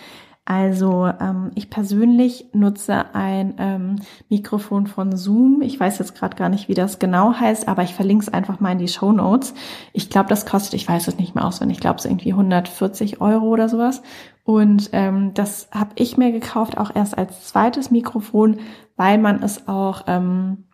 Also 0.46 1.10
ähm, 1.22 1.52
ich 1.56 1.70
persönlich 1.70 2.48
nutze 2.52 3.16
ein 3.16 3.56
ähm, 3.60 3.96
Mikrofon 4.28 4.88
von 4.88 5.16
Zoom. 5.16 5.62
Ich 5.62 5.80
weiß 5.80 6.00
jetzt 6.00 6.16
gerade 6.16 6.36
gar 6.36 6.50
nicht, 6.50 6.68
wie 6.68 6.74
das 6.74 7.00
genau 7.00 7.34
heißt, 7.34 7.70
aber 7.70 7.84
ich 7.84 7.94
verlinke 7.94 8.24
es 8.24 8.34
einfach 8.34 8.60
mal 8.60 8.74
in 8.74 8.80
die 8.80 8.90
Show 8.90 9.14
Notes. 9.14 9.54
Ich 9.94 10.10
glaube, 10.10 10.28
das 10.28 10.46
kostet, 10.46 10.74
ich 10.74 10.88
weiß 10.88 11.08
es 11.08 11.18
nicht 11.18 11.34
mehr 11.34 11.46
auswendig, 11.46 11.78
ich 11.78 11.82
glaube 11.82 12.02
so 12.02 12.10
irgendwie 12.10 12.34
140 12.34 13.22
Euro 13.22 13.46
oder 13.46 13.70
sowas. 13.70 14.02
Und 14.44 14.90
ähm, 14.92 15.34
das 15.34 15.70
habe 15.72 15.92
ich 15.96 16.18
mir 16.18 16.34
gekauft, 16.34 16.78
auch 16.78 16.94
erst 16.94 17.18
als 17.18 17.48
zweites 17.48 17.90
Mikrofon, 17.90 18.60
weil 18.98 19.20
man 19.20 19.42
es 19.42 19.70
auch 19.70 20.04
ähm, 20.08 20.66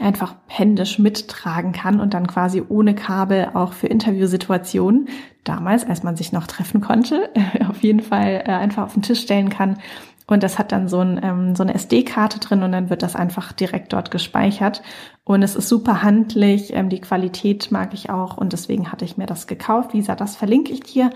einfach 0.00 0.36
händisch 0.46 0.98
mittragen 0.98 1.72
kann 1.72 2.00
und 2.00 2.14
dann 2.14 2.26
quasi 2.26 2.62
ohne 2.68 2.94
Kabel 2.94 3.50
auch 3.54 3.72
für 3.72 3.88
Interviewsituationen, 3.88 5.08
damals, 5.44 5.86
als 5.86 6.02
man 6.02 6.16
sich 6.16 6.32
noch 6.32 6.46
treffen 6.46 6.80
konnte, 6.80 7.30
auf 7.68 7.82
jeden 7.82 8.00
Fall 8.00 8.42
äh, 8.46 8.50
einfach 8.50 8.84
auf 8.84 8.94
den 8.94 9.02
Tisch 9.02 9.20
stellen 9.20 9.48
kann. 9.48 9.78
Und 10.26 10.42
das 10.42 10.58
hat 10.58 10.72
dann 10.72 10.88
so, 10.88 11.00
ein, 11.00 11.18
ähm, 11.22 11.56
so 11.56 11.62
eine 11.62 11.74
SD-Karte 11.74 12.38
drin 12.38 12.62
und 12.62 12.70
dann 12.70 12.90
wird 12.90 13.02
das 13.02 13.16
einfach 13.16 13.52
direkt 13.52 13.94
dort 13.94 14.10
gespeichert. 14.10 14.82
Und 15.24 15.42
es 15.42 15.56
ist 15.56 15.68
super 15.68 16.02
handlich, 16.02 16.74
ähm, 16.74 16.90
die 16.90 17.00
Qualität 17.00 17.72
mag 17.72 17.94
ich 17.94 18.10
auch 18.10 18.36
und 18.36 18.52
deswegen 18.52 18.92
hatte 18.92 19.06
ich 19.06 19.16
mir 19.16 19.26
das 19.26 19.46
gekauft. 19.46 19.94
Wie 19.94 19.98
gesagt, 19.98 20.20
das 20.20 20.36
verlinke 20.36 20.72
ich 20.72 20.80
dir 20.80 21.10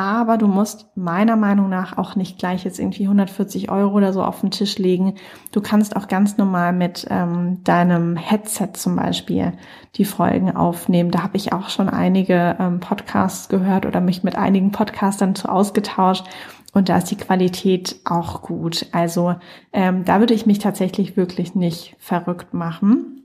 aber 0.00 0.38
du 0.38 0.46
musst 0.46 0.86
meiner 0.96 1.36
Meinung 1.36 1.68
nach 1.68 1.98
auch 1.98 2.16
nicht 2.16 2.38
gleich 2.38 2.64
jetzt 2.64 2.78
irgendwie 2.78 3.02
140 3.02 3.70
Euro 3.70 3.98
oder 3.98 4.14
so 4.14 4.24
auf 4.24 4.40
den 4.40 4.50
Tisch 4.50 4.78
legen. 4.78 5.16
Du 5.52 5.60
kannst 5.60 5.94
auch 5.94 6.08
ganz 6.08 6.38
normal 6.38 6.72
mit 6.72 7.06
ähm, 7.10 7.62
deinem 7.64 8.16
Headset 8.16 8.70
zum 8.72 8.96
Beispiel 8.96 9.52
die 9.96 10.06
Folgen 10.06 10.56
aufnehmen. 10.56 11.10
Da 11.10 11.22
habe 11.22 11.36
ich 11.36 11.52
auch 11.52 11.68
schon 11.68 11.90
einige 11.90 12.56
ähm, 12.58 12.80
Podcasts 12.80 13.50
gehört 13.50 13.84
oder 13.84 14.00
mich 14.00 14.22
mit 14.22 14.36
einigen 14.36 14.72
Podcastern 14.72 15.34
zu 15.34 15.50
ausgetauscht. 15.50 16.24
Und 16.72 16.88
da 16.88 16.96
ist 16.96 17.10
die 17.10 17.18
Qualität 17.18 17.96
auch 18.06 18.40
gut. 18.40 18.86
Also 18.92 19.34
ähm, 19.70 20.06
da 20.06 20.20
würde 20.20 20.32
ich 20.32 20.46
mich 20.46 20.60
tatsächlich 20.60 21.18
wirklich 21.18 21.54
nicht 21.54 21.94
verrückt 21.98 22.54
machen. 22.54 23.19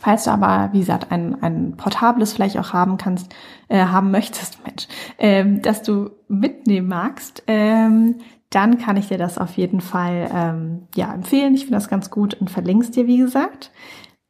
Falls 0.00 0.24
du 0.24 0.30
aber, 0.30 0.70
wie 0.72 0.80
gesagt, 0.80 1.10
ein, 1.10 1.42
ein 1.42 1.76
portables 1.76 2.32
vielleicht 2.32 2.58
auch 2.58 2.72
haben 2.72 2.96
kannst, 2.96 3.32
äh, 3.68 3.84
haben 3.86 4.10
möchtest, 4.10 4.64
Mensch, 4.66 4.88
ähm, 5.18 5.62
dass 5.62 5.82
du 5.82 6.10
mitnehmen 6.28 6.88
magst, 6.88 7.42
ähm, 7.46 8.16
dann 8.50 8.78
kann 8.78 8.96
ich 8.96 9.08
dir 9.08 9.18
das 9.18 9.38
auf 9.38 9.56
jeden 9.56 9.80
Fall 9.80 10.30
ähm, 10.32 10.82
ja 10.94 11.12
empfehlen. 11.12 11.54
Ich 11.54 11.62
finde 11.62 11.76
das 11.76 11.88
ganz 11.88 12.10
gut 12.10 12.34
und 12.34 12.50
verlinkst 12.50 12.94
dir, 12.94 13.06
wie 13.06 13.18
gesagt. 13.18 13.70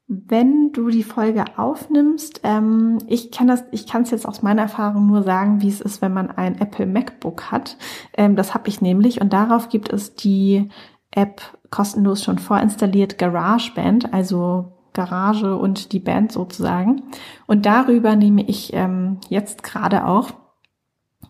Wenn 0.06 0.72
du 0.72 0.90
die 0.90 1.04
Folge 1.04 1.44
aufnimmst, 1.56 2.40
ähm, 2.44 2.98
ich 3.06 3.30
kann 3.30 3.46
das, 3.46 3.64
ich 3.70 3.86
kann 3.86 4.02
es 4.02 4.10
jetzt 4.10 4.26
aus 4.26 4.42
meiner 4.42 4.62
Erfahrung 4.62 5.06
nur 5.06 5.22
sagen, 5.22 5.62
wie 5.62 5.68
es 5.68 5.80
ist, 5.80 6.02
wenn 6.02 6.12
man 6.12 6.30
ein 6.30 6.60
Apple 6.60 6.86
MacBook 6.86 7.50
hat. 7.50 7.78
Ähm, 8.16 8.36
das 8.36 8.52
habe 8.54 8.68
ich 8.68 8.80
nämlich 8.80 9.20
und 9.20 9.32
darauf 9.32 9.68
gibt 9.70 9.92
es 9.92 10.14
die 10.14 10.68
App 11.10 11.40
kostenlos 11.70 12.22
schon 12.22 12.38
vorinstalliert 12.38 13.18
GarageBand, 13.18 14.12
also 14.12 14.71
Garage 14.92 15.56
und 15.56 15.92
die 15.92 16.00
Band 16.00 16.32
sozusagen. 16.32 17.02
Und 17.46 17.66
darüber 17.66 18.16
nehme 18.16 18.42
ich 18.42 18.72
ähm, 18.72 19.18
jetzt 19.28 19.62
gerade 19.62 20.06
auch 20.06 20.32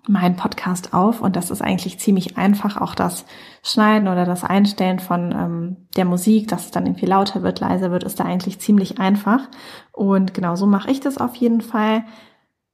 meinen 0.08 0.34
Podcast 0.34 0.94
auf 0.94 1.20
und 1.20 1.36
das 1.36 1.50
ist 1.50 1.62
eigentlich 1.62 2.00
ziemlich 2.00 2.36
einfach, 2.36 2.80
auch 2.80 2.94
das 2.94 3.24
Schneiden 3.62 4.08
oder 4.08 4.24
das 4.24 4.42
Einstellen 4.42 4.98
von 4.98 5.30
ähm, 5.30 5.76
der 5.96 6.04
Musik, 6.04 6.48
dass 6.48 6.64
es 6.66 6.70
dann 6.72 6.86
irgendwie 6.86 7.06
lauter 7.06 7.42
wird, 7.42 7.60
leiser 7.60 7.92
wird, 7.92 8.02
ist 8.02 8.18
da 8.18 8.24
eigentlich 8.24 8.58
ziemlich 8.58 8.98
einfach. 8.98 9.48
Und 9.92 10.34
genau 10.34 10.56
so 10.56 10.66
mache 10.66 10.90
ich 10.90 10.98
das 11.00 11.18
auf 11.18 11.36
jeden 11.36 11.60
Fall. 11.60 12.04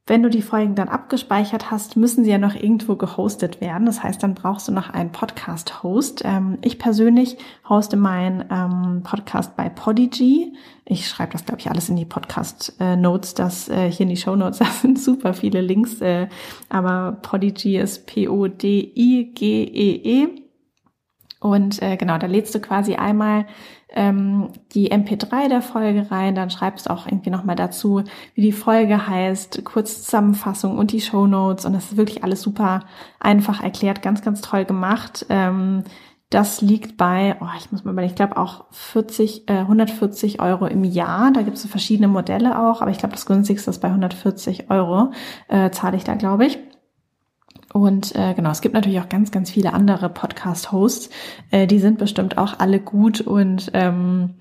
Wenn 0.09 0.23
du 0.23 0.31
die 0.31 0.41
Folgen 0.41 0.75
dann 0.75 0.89
abgespeichert 0.89 1.71
hast, 1.71 1.99
müssen 1.99 2.25
sie 2.25 2.31
ja 2.31 2.39
noch 2.39 2.55
irgendwo 2.55 2.97
gehostet 2.97 3.61
werden. 3.61 3.85
Das 3.85 4.03
heißt, 4.03 4.23
dann 4.23 4.33
brauchst 4.33 4.67
du 4.67 4.73
noch 4.73 4.89
einen 4.89 5.13
Podcast-Host. 5.13 6.23
Ähm, 6.25 6.57
ich 6.63 6.79
persönlich 6.79 7.37
hoste 7.69 7.99
meinen 7.99 8.43
ähm, 8.51 9.03
Podcast 9.03 9.55
bei 9.55 9.69
Podigy. 9.69 10.55
Ich 10.87 11.07
schreibe 11.07 11.33
das, 11.33 11.45
glaube 11.45 11.61
ich, 11.61 11.71
alles 11.71 11.91
in 11.91 11.97
die 11.97 12.07
Podcast-Notes, 12.07 13.35
das 13.35 13.69
äh, 13.69 13.91
hier 13.91 14.05
in 14.05 14.09
die 14.09 14.17
Show-Notes, 14.17 14.59
da 14.61 14.65
sind 14.65 14.99
super 14.99 15.35
viele 15.35 15.61
Links. 15.61 16.01
Äh, 16.01 16.29
aber 16.71 17.19
Podigy 17.21 17.77
ist 17.77 18.07
P-O-D-I-G-E-E. 18.07 19.35
-E. 20.25 20.29
Und 21.41 21.83
äh, 21.83 21.99
genau, 21.99 22.17
da 22.17 22.27
lädst 22.27 22.55
du 22.55 22.61
quasi 22.61 22.95
einmal 22.95 23.45
ähm, 23.91 24.51
die 24.73 24.93
MP3 24.93 25.49
der 25.49 25.63
Folge 25.63 26.11
rein, 26.11 26.35
dann 26.35 26.51
schreibst 26.51 26.91
auch 26.91 27.07
irgendwie 27.07 27.31
nochmal 27.31 27.57
dazu, 27.57 28.03
wie 28.35 28.43
die 28.43 28.53
Folge 28.53 29.09
heißt, 29.09 29.65
kurz 29.65 30.03
Zusammenfassung 30.03 30.77
und 30.77 30.93
die 30.93 31.01
Show 31.01 31.27
Notes 31.27 31.65
und 31.65 31.73
das 31.73 31.93
ist 31.93 31.97
wirklich 31.97 32.23
alles 32.25 32.43
super 32.43 32.81
einfach 33.19 33.63
erklärt, 33.63 34.03
ganz, 34.03 34.23
ganz 34.23 34.41
toll 34.41 34.65
gemacht. 34.65 35.27
Ähm, 35.31 35.85
das 36.31 36.61
liegt 36.61 36.99
bei, 36.99 37.37
oh, 37.41 37.47
ich 37.57 37.73
muss 37.73 37.85
mal 37.85 37.93
überlegen, 37.93 38.13
ich 38.13 38.17
glaube 38.17 38.37
auch 38.37 38.67
40, 38.71 39.49
äh, 39.49 39.61
140 39.61 40.41
Euro 40.43 40.67
im 40.67 40.85
Jahr. 40.85 41.33
Da 41.33 41.41
gibt 41.41 41.57
es 41.57 41.63
so 41.63 41.69
verschiedene 41.69 42.09
Modelle 42.09 42.59
auch, 42.59 42.83
aber 42.83 42.91
ich 42.91 42.99
glaube, 42.99 43.15
das 43.15 43.25
günstigste 43.25 43.71
ist 43.71 43.81
bei 43.81 43.89
140 43.89 44.71
Euro, 44.71 45.13
äh, 45.49 45.71
zahle 45.71 45.97
ich 45.97 46.05
da, 46.05 46.17
glaube 46.17 46.45
ich. 46.45 46.59
Und 47.73 48.15
äh, 48.17 48.35
genau, 48.35 48.51
es 48.51 48.61
gibt 48.61 48.75
natürlich 48.75 49.01
auch 49.01 49.09
ganz, 49.09 49.31
ganz 49.31 49.51
viele 49.51 49.73
andere 49.73 50.09
Podcast-Hosts. 50.09 51.11
Äh, 51.51 51.67
die 51.67 51.79
sind 51.79 51.99
bestimmt 51.99 52.39
auch 52.39 52.59
alle 52.59 52.81
gut 52.81 53.21
und 53.21 53.71
ähm, 53.75 54.37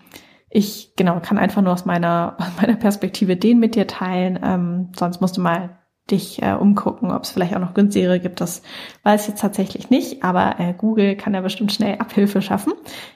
ich 0.50 0.94
genau 0.96 1.20
kann 1.20 1.38
einfach 1.38 1.62
nur 1.62 1.74
aus 1.74 1.86
meiner, 1.86 2.36
aus 2.40 2.52
meiner 2.62 2.78
Perspektive 2.78 3.36
den 3.36 3.60
mit 3.60 3.76
dir 3.76 3.88
teilen. 3.88 4.40
Ähm, 4.42 4.90
sonst 4.96 5.22
musst 5.22 5.38
du 5.38 5.42
mal 5.42 5.78
dich 6.10 6.42
äh, 6.42 6.54
umgucken, 6.54 7.12
ob 7.12 7.24
es 7.24 7.32
vielleicht 7.32 7.56
auch 7.56 7.60
noch 7.60 7.74
günstigere 7.74 8.20
gibt. 8.20 8.42
Das 8.42 8.62
weiß 9.04 9.24
ich 9.24 9.28
jetzt 9.30 9.42
tatsächlich 9.42 9.90
nicht, 9.90 10.24
aber 10.24 10.60
äh, 10.60 10.74
Google 10.74 11.16
kann 11.16 11.34
ja 11.34 11.42
bestimmt 11.42 11.72
schnell 11.72 11.98
Abhilfe 12.00 12.42
schaffen. 12.42 12.74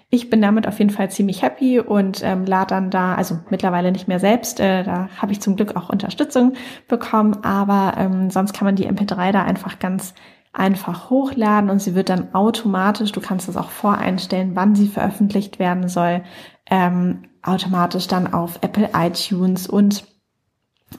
Ich 0.10 0.30
bin 0.30 0.42
damit 0.42 0.68
auf 0.68 0.80
jeden 0.80 0.92
Fall 0.92 1.10
ziemlich 1.10 1.42
happy 1.42 1.80
und 1.80 2.22
ähm, 2.24 2.46
lade 2.46 2.76
dann 2.76 2.90
da, 2.90 3.16
also 3.16 3.40
mittlerweile 3.50 3.92
nicht 3.92 4.08
mehr 4.08 4.20
selbst, 4.20 4.60
äh, 4.60 4.84
da 4.84 5.10
habe 5.18 5.32
ich 5.32 5.42
zum 5.42 5.56
Glück 5.56 5.76
auch 5.76 5.90
Unterstützung 5.90 6.54
bekommen, 6.88 7.44
aber 7.44 7.94
ähm, 7.98 8.30
sonst 8.30 8.54
kann 8.54 8.66
man 8.66 8.76
die 8.76 8.90
MP3 8.90 9.32
da 9.32 9.44
einfach 9.44 9.80
ganz 9.80 10.14
einfach 10.54 11.10
hochladen 11.10 11.70
und 11.70 11.80
sie 11.82 11.96
wird 11.96 12.10
dann 12.10 12.34
automatisch, 12.36 13.14
du 13.14 13.22
kannst 13.22 13.48
das 13.48 13.56
auch 13.56 13.70
voreinstellen, 13.70 14.52
wann 14.54 14.76
sie 14.76 14.88
veröffentlicht 14.88 15.60
werden 15.60 15.88
soll, 15.88 16.24
ähm, 16.70 17.24
automatisch 17.42 18.08
dann 18.08 18.34
auf 18.34 18.60
Apple 18.62 18.90
iTunes 18.94 19.68
und 19.68 20.04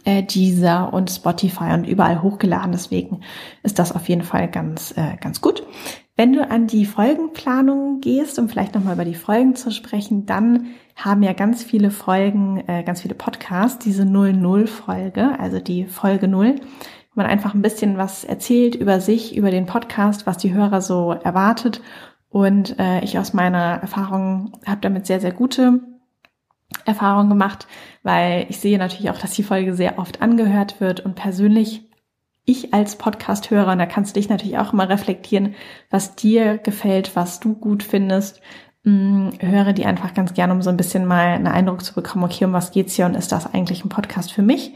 äh, 0.04 0.22
Deezer 0.22 0.92
und 0.92 1.10
Spotify 1.10 1.72
und 1.74 1.86
überall 1.86 2.22
hochgeladen. 2.22 2.72
Deswegen 2.72 3.20
ist 3.62 3.78
das 3.78 3.92
auf 3.92 4.08
jeden 4.08 4.22
Fall 4.22 4.48
ganz, 4.48 4.94
äh, 4.96 5.16
ganz 5.20 5.40
gut. 5.40 5.62
Wenn 6.16 6.34
du 6.34 6.48
an 6.48 6.66
die 6.66 6.84
Folgenplanung 6.84 8.00
gehst, 8.00 8.38
um 8.38 8.48
vielleicht 8.48 8.74
nochmal 8.74 8.94
über 8.94 9.04
die 9.04 9.14
Folgen 9.14 9.54
zu 9.56 9.70
sprechen, 9.70 10.26
dann 10.26 10.66
haben 10.94 11.22
ja 11.22 11.32
ganz 11.32 11.62
viele 11.62 11.90
Folgen, 11.90 12.62
äh, 12.66 12.82
ganz 12.82 13.00
viele 13.00 13.14
Podcasts, 13.14 13.78
diese 13.82 14.02
00-Folge, 14.02 15.38
also 15.38 15.58
die 15.58 15.86
Folge 15.86 16.28
0, 16.28 16.56
wo 16.56 16.62
man 17.14 17.26
einfach 17.26 17.54
ein 17.54 17.62
bisschen 17.62 17.96
was 17.96 18.24
erzählt 18.24 18.74
über 18.74 19.00
sich, 19.00 19.36
über 19.36 19.50
den 19.50 19.64
Podcast, 19.64 20.26
was 20.26 20.36
die 20.36 20.52
Hörer 20.52 20.82
so 20.82 21.12
erwartet. 21.12 21.80
Und 22.28 22.78
äh, 22.78 23.00
ich 23.00 23.18
aus 23.18 23.32
meiner 23.32 23.80
Erfahrung 23.80 24.52
habe 24.66 24.80
damit 24.82 25.06
sehr, 25.06 25.20
sehr 25.20 25.32
gute 25.32 25.80
Erfahrungen 26.84 27.28
gemacht, 27.28 27.66
weil 28.02 28.46
ich 28.48 28.58
sehe 28.58 28.78
natürlich 28.78 29.10
auch, 29.10 29.18
dass 29.18 29.32
die 29.32 29.42
Folge 29.42 29.74
sehr 29.74 29.98
oft 29.98 30.22
angehört 30.22 30.80
wird 30.80 31.00
und 31.00 31.14
persönlich 31.14 31.88
ich 32.44 32.74
als 32.74 32.96
Podcast-Hörer, 32.96 33.72
und 33.72 33.78
da 33.78 33.86
kannst 33.86 34.16
du 34.16 34.20
dich 34.20 34.28
natürlich 34.28 34.58
auch 34.58 34.72
immer 34.72 34.88
reflektieren, 34.88 35.54
was 35.90 36.16
dir 36.16 36.58
gefällt, 36.58 37.14
was 37.14 37.38
du 37.38 37.54
gut 37.54 37.82
findest, 37.84 38.40
mm, 38.82 39.28
höre 39.38 39.72
die 39.72 39.86
einfach 39.86 40.12
ganz 40.12 40.34
gerne, 40.34 40.52
um 40.52 40.62
so 40.62 40.70
ein 40.70 40.76
bisschen 40.76 41.06
mal 41.06 41.26
einen 41.26 41.46
Eindruck 41.46 41.84
zu 41.84 41.94
bekommen, 41.94 42.24
okay, 42.24 42.44
um 42.44 42.52
was 42.52 42.72
geht's 42.72 42.96
hier 42.96 43.06
und 43.06 43.14
ist 43.14 43.30
das 43.30 43.52
eigentlich 43.52 43.84
ein 43.84 43.90
Podcast 43.90 44.32
für 44.32 44.42
mich 44.42 44.72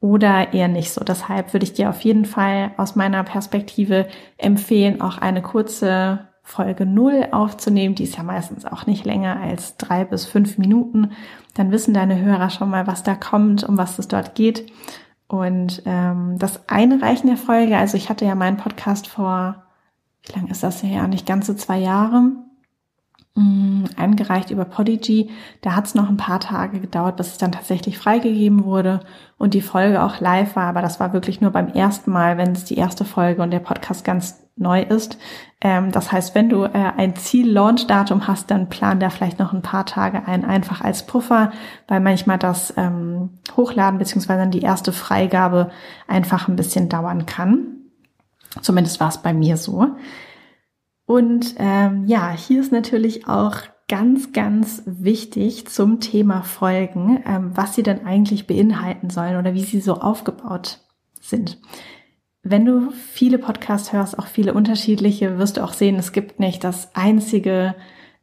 oder 0.00 0.52
eher 0.52 0.68
nicht 0.68 0.90
so. 0.92 1.02
Deshalb 1.02 1.52
würde 1.52 1.64
ich 1.64 1.72
dir 1.72 1.88
auf 1.88 2.00
jeden 2.02 2.24
Fall 2.24 2.72
aus 2.76 2.96
meiner 2.96 3.24
Perspektive 3.24 4.06
empfehlen, 4.36 5.00
auch 5.00 5.18
eine 5.18 5.40
kurze 5.40 6.28
Folge 6.44 6.84
null 6.84 7.28
aufzunehmen. 7.32 7.94
Die 7.94 8.04
ist 8.04 8.16
ja 8.16 8.22
meistens 8.22 8.66
auch 8.66 8.86
nicht 8.86 9.04
länger 9.04 9.40
als 9.40 9.76
drei 9.78 10.04
bis 10.04 10.26
fünf 10.26 10.58
Minuten. 10.58 11.10
Dann 11.54 11.72
wissen 11.72 11.94
deine 11.94 12.20
Hörer 12.20 12.50
schon 12.50 12.70
mal, 12.70 12.86
was 12.86 13.02
da 13.02 13.14
kommt, 13.16 13.64
um 13.64 13.78
was 13.78 13.98
es 13.98 14.08
dort 14.08 14.34
geht. 14.34 14.70
Und 15.26 15.82
ähm, 15.86 16.36
das 16.38 16.68
Einreichen 16.68 17.28
der 17.28 17.38
Folge, 17.38 17.76
also 17.76 17.96
ich 17.96 18.10
hatte 18.10 18.26
ja 18.26 18.34
meinen 18.34 18.58
Podcast 18.58 19.08
vor, 19.08 19.64
wie 20.22 20.38
lange 20.38 20.50
ist 20.50 20.62
das 20.62 20.82
her? 20.82 21.08
Nicht 21.08 21.26
ganze 21.26 21.56
zwei 21.56 21.78
Jahre 21.78 22.32
mh, 23.34 23.42
mm, 23.42 23.84
eingereicht 23.96 24.50
über 24.50 24.66
Podigy. 24.66 25.30
Da 25.62 25.74
hat 25.74 25.86
es 25.86 25.94
noch 25.94 26.10
ein 26.10 26.18
paar 26.18 26.40
Tage 26.40 26.78
gedauert, 26.78 27.16
bis 27.16 27.28
es 27.28 27.38
dann 27.38 27.52
tatsächlich 27.52 27.96
freigegeben 27.96 28.64
wurde 28.64 29.00
und 29.38 29.54
die 29.54 29.62
Folge 29.62 30.02
auch 30.02 30.20
live 30.20 30.56
war. 30.56 30.66
Aber 30.66 30.82
das 30.82 31.00
war 31.00 31.14
wirklich 31.14 31.40
nur 31.40 31.50
beim 31.50 31.68
ersten 31.68 32.10
Mal, 32.10 32.36
wenn 32.36 32.52
es 32.52 32.64
die 32.64 32.76
erste 32.76 33.06
Folge 33.06 33.42
und 33.42 33.50
der 33.50 33.60
Podcast 33.60 34.04
ganz 34.04 34.43
neu 34.56 34.82
ist. 34.82 35.18
Ähm, 35.60 35.90
das 35.90 36.12
heißt, 36.12 36.34
wenn 36.34 36.48
du 36.48 36.64
äh, 36.64 36.92
ein 36.96 37.16
Ziel-Launch-Datum 37.16 38.26
hast, 38.26 38.50
dann 38.50 38.68
plan 38.68 39.00
da 39.00 39.10
vielleicht 39.10 39.38
noch 39.38 39.52
ein 39.52 39.62
paar 39.62 39.86
Tage 39.86 40.26
ein, 40.26 40.44
einfach 40.44 40.80
als 40.80 41.06
Puffer, 41.06 41.52
weil 41.88 42.00
manchmal 42.00 42.38
das 42.38 42.72
ähm, 42.76 43.30
Hochladen 43.56 43.98
beziehungsweise 43.98 44.40
dann 44.40 44.50
die 44.50 44.62
erste 44.62 44.92
Freigabe 44.92 45.70
einfach 46.06 46.48
ein 46.48 46.56
bisschen 46.56 46.88
dauern 46.88 47.26
kann. 47.26 47.78
Zumindest 48.60 49.00
war 49.00 49.08
es 49.08 49.18
bei 49.18 49.32
mir 49.32 49.56
so. 49.56 49.88
Und 51.06 51.54
ähm, 51.58 52.04
ja, 52.06 52.30
hier 52.30 52.60
ist 52.60 52.72
natürlich 52.72 53.26
auch 53.26 53.56
ganz, 53.88 54.32
ganz 54.32 54.82
wichtig 54.86 55.66
zum 55.66 56.00
Thema 56.00 56.42
Folgen, 56.42 57.22
ähm, 57.26 57.50
was 57.54 57.74
sie 57.74 57.82
denn 57.82 58.06
eigentlich 58.06 58.46
beinhalten 58.46 59.10
sollen 59.10 59.36
oder 59.36 59.54
wie 59.54 59.64
sie 59.64 59.80
so 59.80 59.94
aufgebaut 59.94 60.78
sind. 61.20 61.58
Wenn 62.46 62.66
du 62.66 62.90
viele 62.90 63.38
Podcasts 63.38 63.94
hörst, 63.94 64.18
auch 64.18 64.26
viele 64.26 64.52
unterschiedliche, 64.52 65.38
wirst 65.38 65.56
du 65.56 65.64
auch 65.64 65.72
sehen, 65.72 65.96
es 65.96 66.12
gibt 66.12 66.38
nicht 66.40 66.62
das 66.62 66.94
einzige 66.94 67.74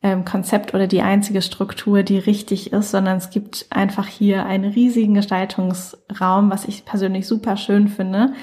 ähm, 0.03 0.25
Konzept 0.25 0.75
oder 0.75 0.85
die 0.85 1.01
einzige 1.01 1.41
Struktur, 1.41 2.03
die 2.03 2.19
richtig 2.19 2.71
ist, 2.71 2.91
sondern 2.91 3.17
es 3.17 3.31
gibt 3.31 3.65
einfach 3.71 4.05
hier 4.05 4.45
einen 4.45 4.71
riesigen 4.71 5.15
Gestaltungsraum, 5.15 6.51
was 6.51 6.65
ich 6.65 6.85
persönlich 6.85 7.27
super 7.27 7.57
schön 7.57 7.87
finde. 7.87 8.33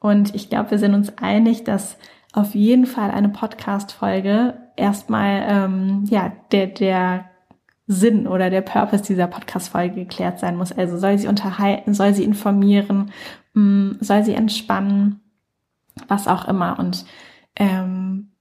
Und 0.00 0.34
ich 0.34 0.50
glaube, 0.50 0.72
wir 0.72 0.78
sind 0.78 0.94
uns 0.94 1.16
einig, 1.16 1.64
dass 1.64 1.96
auf 2.34 2.54
jeden 2.54 2.86
Fall 2.86 3.10
eine 3.10 3.30
Podcast-Folge 3.30 4.58
erstmal 4.76 5.44
ähm, 5.48 6.04
ja 6.10 6.32
der 6.50 6.66
der 6.66 7.24
Sinn 7.86 8.26
oder 8.26 8.50
der 8.50 8.62
Purpose 8.62 9.02
dieser 9.02 9.28
Podcast-Folge 9.28 9.94
geklärt 9.94 10.40
sein 10.40 10.56
muss. 10.56 10.72
Also 10.72 10.98
soll 10.98 11.18
sie 11.18 11.28
unterhalten, 11.28 11.94
soll 11.94 12.14
sie 12.14 12.24
informieren, 12.24 13.12
mm, 13.54 13.92
soll 14.00 14.24
sie 14.24 14.34
entspannen, 14.34 15.21
was 16.08 16.28
auch 16.28 16.46
immer. 16.46 16.78
Und 16.78 17.04
ähm, 17.56 18.32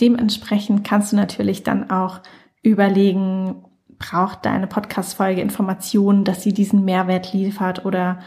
dementsprechend 0.00 0.84
kannst 0.84 1.12
du 1.12 1.16
natürlich 1.16 1.62
dann 1.62 1.90
auch 1.90 2.20
überlegen, 2.62 3.64
braucht 3.98 4.46
deine 4.46 4.66
Podcast-Folge 4.66 5.40
Informationen, 5.40 6.24
dass 6.24 6.42
sie 6.42 6.52
diesen 6.52 6.84
Mehrwert 6.84 7.32
liefert 7.32 7.84
oder 7.84 8.20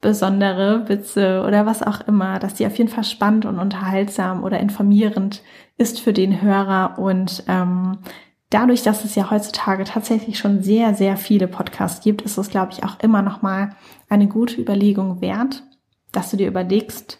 besondere 0.00 0.88
Witze 0.88 1.44
oder 1.46 1.66
was 1.66 1.82
auch 1.82 2.00
immer, 2.02 2.38
dass 2.38 2.54
die 2.54 2.66
auf 2.66 2.78
jeden 2.78 2.88
Fall 2.88 3.04
spannend 3.04 3.44
und 3.44 3.58
unterhaltsam 3.58 4.44
oder 4.44 4.58
informierend 4.58 5.42
ist 5.76 6.00
für 6.00 6.14
den 6.14 6.40
Hörer 6.40 6.98
und 6.98 7.44
ähm, 7.48 7.98
dadurch, 8.50 8.82
dass 8.82 9.04
es 9.04 9.14
ja 9.14 9.30
heutzutage 9.30 9.84
tatsächlich 9.84 10.38
schon 10.38 10.62
sehr, 10.62 10.94
sehr 10.94 11.16
viele 11.16 11.48
Podcasts 11.48 12.02
gibt, 12.02 12.22
ist 12.22 12.38
es, 12.38 12.50
glaube 12.50 12.72
ich, 12.72 12.84
auch 12.84 12.98
immer 13.00 13.22
noch 13.22 13.42
mal 13.42 13.70
eine 14.08 14.26
gute 14.26 14.60
Überlegung 14.60 15.20
wert, 15.20 15.62
dass 16.12 16.30
du 16.30 16.36
dir 16.36 16.48
überlegst, 16.48 17.19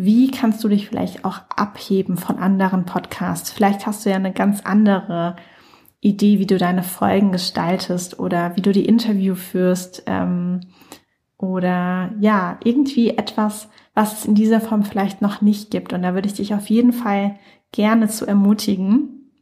wie 0.00 0.30
kannst 0.30 0.62
du 0.62 0.68
dich 0.68 0.88
vielleicht 0.88 1.24
auch 1.24 1.40
abheben 1.56 2.18
von 2.18 2.38
anderen 2.38 2.84
Podcasts? 2.84 3.50
Vielleicht 3.50 3.84
hast 3.84 4.06
du 4.06 4.10
ja 4.10 4.14
eine 4.14 4.32
ganz 4.32 4.60
andere 4.60 5.34
Idee, 6.00 6.38
wie 6.38 6.46
du 6.46 6.56
deine 6.56 6.84
Folgen 6.84 7.32
gestaltest 7.32 8.20
oder 8.20 8.54
wie 8.54 8.60
du 8.60 8.70
die 8.70 8.84
Interview 8.84 9.34
führst. 9.34 10.04
Ähm, 10.06 10.60
oder 11.36 12.12
ja, 12.20 12.60
irgendwie 12.62 13.10
etwas, 13.10 13.70
was 13.92 14.20
es 14.20 14.24
in 14.24 14.36
dieser 14.36 14.60
Form 14.60 14.84
vielleicht 14.84 15.20
noch 15.20 15.40
nicht 15.40 15.72
gibt. 15.72 15.92
Und 15.92 16.02
da 16.02 16.14
würde 16.14 16.28
ich 16.28 16.34
dich 16.34 16.54
auf 16.54 16.70
jeden 16.70 16.92
Fall 16.92 17.34
gerne 17.72 18.06
zu 18.06 18.24
ermutigen. 18.24 19.32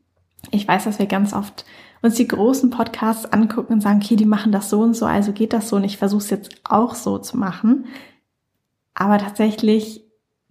Ich 0.52 0.66
weiß, 0.66 0.84
dass 0.84 0.98
wir 0.98 1.06
ganz 1.06 1.34
oft 1.34 1.66
uns 2.00 2.14
die 2.14 2.28
großen 2.28 2.70
Podcasts 2.70 3.26
angucken 3.26 3.74
und 3.74 3.82
sagen, 3.82 4.00
okay, 4.02 4.16
die 4.16 4.24
machen 4.24 4.52
das 4.52 4.70
so 4.70 4.80
und 4.80 4.94
so, 4.94 5.04
also 5.04 5.32
geht 5.32 5.52
das 5.52 5.68
so 5.68 5.76
und 5.76 5.84
ich 5.84 5.98
versuche 5.98 6.22
es 6.22 6.30
jetzt 6.30 6.62
auch 6.64 6.94
so 6.94 7.18
zu 7.18 7.36
machen. 7.36 7.84
Aber 8.94 9.18
tatsächlich 9.18 10.05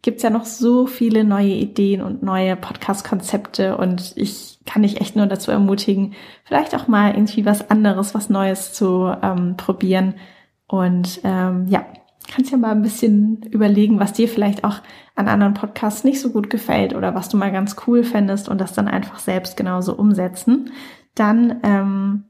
gibt's 0.05 0.21
ja 0.21 0.29
noch 0.29 0.45
so 0.45 0.85
viele 0.85 1.23
neue 1.23 1.55
Ideen 1.55 2.03
und 2.03 2.21
neue 2.21 2.55
Podcast-Konzepte 2.55 3.75
und 3.75 4.13
ich 4.15 4.59
kann 4.63 4.83
dich 4.83 5.01
echt 5.01 5.15
nur 5.15 5.25
dazu 5.25 5.49
ermutigen, 5.49 6.13
vielleicht 6.43 6.75
auch 6.75 6.87
mal 6.87 7.15
irgendwie 7.15 7.43
was 7.43 7.71
anderes, 7.71 8.13
was 8.13 8.29
Neues 8.29 8.71
zu 8.71 9.11
ähm, 9.23 9.57
probieren 9.57 10.13
und 10.67 11.21
ähm, 11.23 11.65
ja, 11.69 11.87
kannst 12.31 12.51
ja 12.51 12.57
mal 12.57 12.73
ein 12.73 12.83
bisschen 12.83 13.41
überlegen, 13.49 13.99
was 13.99 14.13
dir 14.13 14.27
vielleicht 14.27 14.63
auch 14.63 14.75
an 15.15 15.27
anderen 15.27 15.55
Podcasts 15.55 16.03
nicht 16.03 16.21
so 16.21 16.29
gut 16.29 16.51
gefällt 16.51 16.93
oder 16.93 17.15
was 17.15 17.27
du 17.29 17.37
mal 17.37 17.51
ganz 17.51 17.75
cool 17.87 18.03
fändest 18.03 18.47
und 18.47 18.61
das 18.61 18.73
dann 18.73 18.87
einfach 18.87 19.17
selbst 19.17 19.57
genauso 19.57 19.95
umsetzen. 19.95 20.71
Dann 21.15 21.61
ähm, 21.63 22.25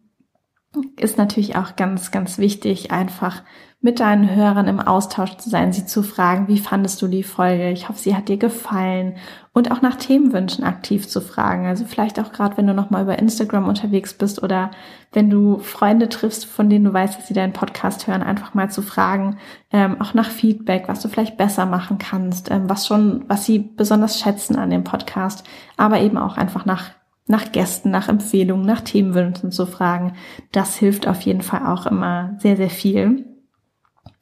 ist 1.00 1.18
natürlich 1.18 1.56
auch 1.56 1.76
ganz, 1.76 2.12
ganz 2.12 2.38
wichtig, 2.38 2.92
einfach 2.92 3.44
mit 3.86 4.00
deinen 4.00 4.36
Hörern 4.36 4.68
im 4.68 4.80
Austausch 4.80 5.38
zu 5.38 5.48
sein, 5.52 5.72
sie 5.72 5.86
zu 5.86 6.02
fragen, 6.02 6.48
wie 6.48 6.58
fandest 6.58 7.00
du 7.04 7.08
die 7.08 7.22
Folge? 7.22 7.70
Ich 7.70 7.88
hoffe, 7.88 8.00
sie 8.00 8.16
hat 8.16 8.30
dir 8.30 8.38
gefallen 8.38 9.18
und 9.54 9.72
auch 9.72 9.84
nach 9.84 9.96
Themenwünschen 9.96 10.64
aktiv 10.64 11.08
zu 11.08 11.22
fragen. 11.22 11.68
Also 11.68 11.86
vielleicht 11.86 12.20
auch 12.20 12.32
gerade, 12.32 12.58
wenn 12.58 12.66
du 12.66 12.74
nochmal 12.74 13.04
über 13.04 13.20
Instagram 13.20 13.68
unterwegs 13.68 14.16
bist 14.16 14.42
oder 14.42 14.72
wenn 15.14 15.30
du 15.30 15.60
Freunde 15.60 16.10
triffst, 16.10 16.48
von 16.48 16.68
denen 16.68 16.86
du 16.86 16.94
weißt, 16.94 17.16
dass 17.16 17.28
sie 17.28 17.36
deinen 17.36 17.54
Podcast 17.54 18.08
hören, 18.08 18.24
einfach 18.24 18.56
mal 18.56 18.72
zu 18.72 18.82
fragen, 18.82 19.38
ähm, 19.72 20.02
auch 20.02 20.16
nach 20.16 20.32
Feedback, 20.32 20.86
was 20.88 21.02
du 21.02 21.08
vielleicht 21.08 21.38
besser 21.38 21.68
machen 21.68 22.00
kannst, 22.00 22.50
ähm, 22.50 22.68
was 22.68 22.88
schon, 22.88 23.26
was 23.28 23.46
sie 23.46 23.60
besonders 23.60 24.20
schätzen 24.20 24.56
an 24.56 24.72
dem 24.72 24.84
Podcast, 24.84 25.46
aber 25.78 26.00
eben 26.00 26.18
auch 26.18 26.38
einfach 26.38 26.66
nach 26.66 26.90
nach 27.28 27.52
Gästen, 27.52 27.90
nach 27.90 28.08
Empfehlungen, 28.08 28.66
nach 28.66 28.82
Themenwünschen 28.82 29.52
zu 29.52 29.66
fragen. 29.66 30.14
Das 30.52 30.76
hilft 30.76 31.08
auf 31.08 31.22
jeden 31.22 31.42
Fall 31.42 31.66
auch 31.66 31.86
immer 31.86 32.36
sehr, 32.40 32.56
sehr 32.56 32.70
viel. 32.70 33.26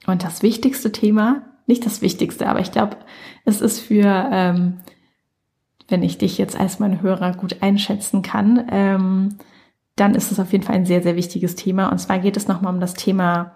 Und 0.07 0.23
das 0.23 0.41
wichtigste 0.41 0.91
Thema, 0.91 1.43
nicht 1.65 1.85
das 1.85 2.01
wichtigste, 2.01 2.47
aber 2.47 2.59
ich 2.59 2.71
glaube, 2.71 2.97
es 3.45 3.61
ist 3.61 3.79
für, 3.79 4.29
ähm, 4.31 4.79
wenn 5.87 6.03
ich 6.03 6.17
dich 6.17 6.37
jetzt 6.37 6.59
als 6.59 6.79
mein 6.79 7.01
Hörer 7.01 7.33
gut 7.33 7.61
einschätzen 7.61 8.21
kann, 8.21 8.67
ähm, 8.69 9.37
dann 9.95 10.15
ist 10.15 10.31
es 10.31 10.39
auf 10.39 10.51
jeden 10.51 10.63
Fall 10.63 10.75
ein 10.75 10.85
sehr, 10.85 11.03
sehr 11.03 11.15
wichtiges 11.15 11.55
Thema. 11.55 11.89
Und 11.89 11.99
zwar 11.99 12.19
geht 12.19 12.37
es 12.37 12.47
nochmal 12.47 12.73
um 12.73 12.79
das 12.79 12.93
Thema 12.93 13.53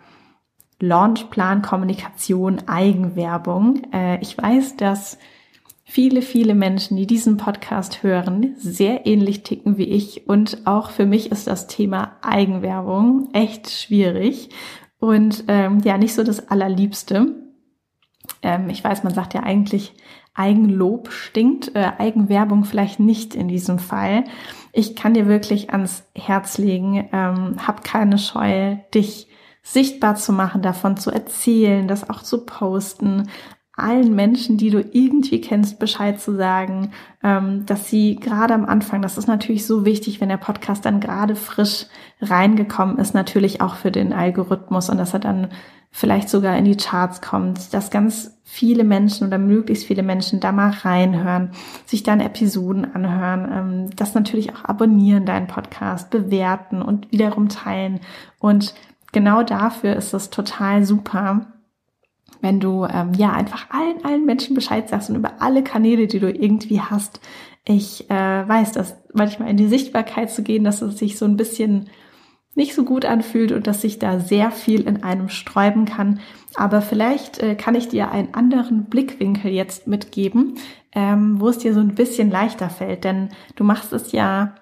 Launchplan, 0.79 1.61
Kommunikation, 1.63 2.67
Eigenwerbung. 2.67 3.81
Äh, 3.91 4.19
ich 4.21 4.37
weiß, 4.37 4.77
dass 4.77 5.17
viele, 5.89 6.21
viele 6.21 6.53
Menschen, 6.53 6.97
die 6.97 7.07
diesen 7.07 7.37
Podcast 7.37 8.03
hören, 8.03 8.53
sehr 8.57 9.07
ähnlich 9.07 9.43
ticken 9.43 9.77
wie 9.77 9.85
ich. 9.85 10.27
Und 10.27 10.67
auch 10.67 10.91
für 10.91 11.05
mich 11.05 11.31
ist 11.31 11.47
das 11.47 11.67
Thema 11.67 12.17
Eigenwerbung 12.21 13.29
echt 13.31 13.71
schwierig 13.71 14.49
und 14.99 15.45
ähm, 15.47 15.79
ja, 15.83 15.97
nicht 15.97 16.13
so 16.13 16.23
das 16.23 16.49
Allerliebste. 16.49 17.35
Ähm, 18.41 18.69
ich 18.69 18.83
weiß, 18.83 19.05
man 19.05 19.13
sagt 19.13 19.33
ja 19.33 19.43
eigentlich, 19.43 19.93
Eigenlob 20.33 21.11
stinkt, 21.11 21.73
äh, 21.73 21.93
Eigenwerbung 21.97 22.65
vielleicht 22.65 22.99
nicht 22.99 23.33
in 23.33 23.47
diesem 23.47 23.79
Fall. 23.79 24.25
Ich 24.73 24.95
kann 24.95 25.13
dir 25.13 25.27
wirklich 25.27 25.71
ans 25.71 26.03
Herz 26.13 26.57
legen, 26.57 27.07
ähm, 27.13 27.65
hab 27.65 27.83
keine 27.83 28.17
Scheu, 28.17 28.75
dich 28.93 29.29
sichtbar 29.63 30.15
zu 30.15 30.33
machen, 30.33 30.61
davon 30.61 30.97
zu 30.97 31.11
erzählen, 31.11 31.87
das 31.87 32.09
auch 32.09 32.21
zu 32.23 32.45
posten, 32.45 33.29
allen 33.77 34.15
Menschen, 34.15 34.57
die 34.57 34.71
du 34.71 34.81
irgendwie 34.81 35.39
kennst, 35.39 35.77
Bescheid 35.79 36.19
zu 36.19 36.35
sagen, 36.35 36.91
ähm, 37.23 37.65
dass 37.67 37.89
sie 37.89 38.15
gerade 38.15 38.55
am 38.55 38.65
Anfang, 38.65 39.03
das 39.03 39.17
ist 39.17 39.27
natürlich 39.27 39.67
so 39.67 39.85
wichtig, 39.85 40.19
wenn 40.19 40.29
der 40.29 40.37
Podcast 40.37 40.83
dann 40.83 40.99
gerade 40.99 41.35
frisch 41.35 41.85
reingekommen 42.19 42.97
ist, 42.97 43.13
natürlich 43.13 43.61
auch 43.61 43.75
für 43.75 43.91
den 43.91 44.13
Algorithmus 44.13 44.89
und 44.89 44.97
dass 44.97 45.13
er 45.13 45.19
dann 45.19 45.49
vielleicht 45.91 46.29
sogar 46.29 46.57
in 46.57 46.65
die 46.65 46.75
Charts 46.75 47.21
kommt, 47.21 47.73
dass 47.73 47.91
ganz 47.91 48.37
viele 48.43 48.83
Menschen 48.83 49.27
oder 49.27 49.37
möglichst 49.37 49.85
viele 49.85 50.03
Menschen 50.03 50.39
da 50.39 50.51
mal 50.51 50.71
reinhören, 50.71 51.51
sich 51.85 52.01
dann 52.01 52.19
Episoden 52.19 52.95
anhören, 52.95 53.51
ähm, 53.51 53.95
das 53.95 54.15
natürlich 54.15 54.55
auch 54.55 54.65
abonnieren, 54.65 55.25
deinen 55.25 55.47
Podcast, 55.47 56.09
bewerten 56.09 56.81
und 56.81 57.11
wiederum 57.11 57.49
teilen. 57.49 57.99
Und 58.39 58.73
genau 59.11 59.43
dafür 59.43 59.95
ist 59.95 60.13
es 60.13 60.31
total 60.31 60.83
super, 60.83 61.45
wenn 62.41 62.59
du 62.59 62.85
ähm, 62.85 63.13
ja 63.13 63.31
einfach 63.31 63.69
allen, 63.69 64.03
allen 64.03 64.25
Menschen 64.25 64.55
Bescheid 64.55 64.89
sagst 64.89 65.09
und 65.09 65.15
über 65.15 65.41
alle 65.41 65.63
Kanäle, 65.63 66.07
die 66.07 66.19
du 66.19 66.31
irgendwie 66.31 66.81
hast. 66.81 67.19
Ich 67.65 68.09
äh, 68.09 68.47
weiß, 68.47 68.71
dass 68.71 68.95
manchmal 69.13 69.49
in 69.49 69.57
die 69.57 69.67
Sichtbarkeit 69.67 70.31
zu 70.31 70.43
gehen, 70.43 70.63
dass 70.63 70.81
es 70.81 70.97
sich 70.97 71.17
so 71.17 71.25
ein 71.25 71.37
bisschen 71.37 71.89
nicht 72.55 72.73
so 72.73 72.83
gut 72.83 73.05
anfühlt 73.05 73.51
und 73.51 73.67
dass 73.67 73.81
sich 73.81 73.99
da 73.99 74.19
sehr 74.19 74.49
viel 74.51 74.81
in 74.81 75.03
einem 75.03 75.29
sträuben 75.29 75.85
kann. 75.85 76.19
Aber 76.55 76.81
vielleicht 76.81 77.37
äh, 77.37 77.55
kann 77.55 77.75
ich 77.75 77.87
dir 77.87 78.11
einen 78.11 78.33
anderen 78.33 78.85
Blickwinkel 78.85 79.51
jetzt 79.51 79.85
mitgeben, 79.85 80.55
ähm, 80.93 81.39
wo 81.39 81.49
es 81.49 81.59
dir 81.59 81.73
so 81.73 81.79
ein 81.79 81.93
bisschen 81.93 82.31
leichter 82.31 82.71
fällt. 82.71 83.03
Denn 83.03 83.29
du 83.55 83.63
machst 83.63 83.93
es 83.93 84.11
ja, 84.11 84.55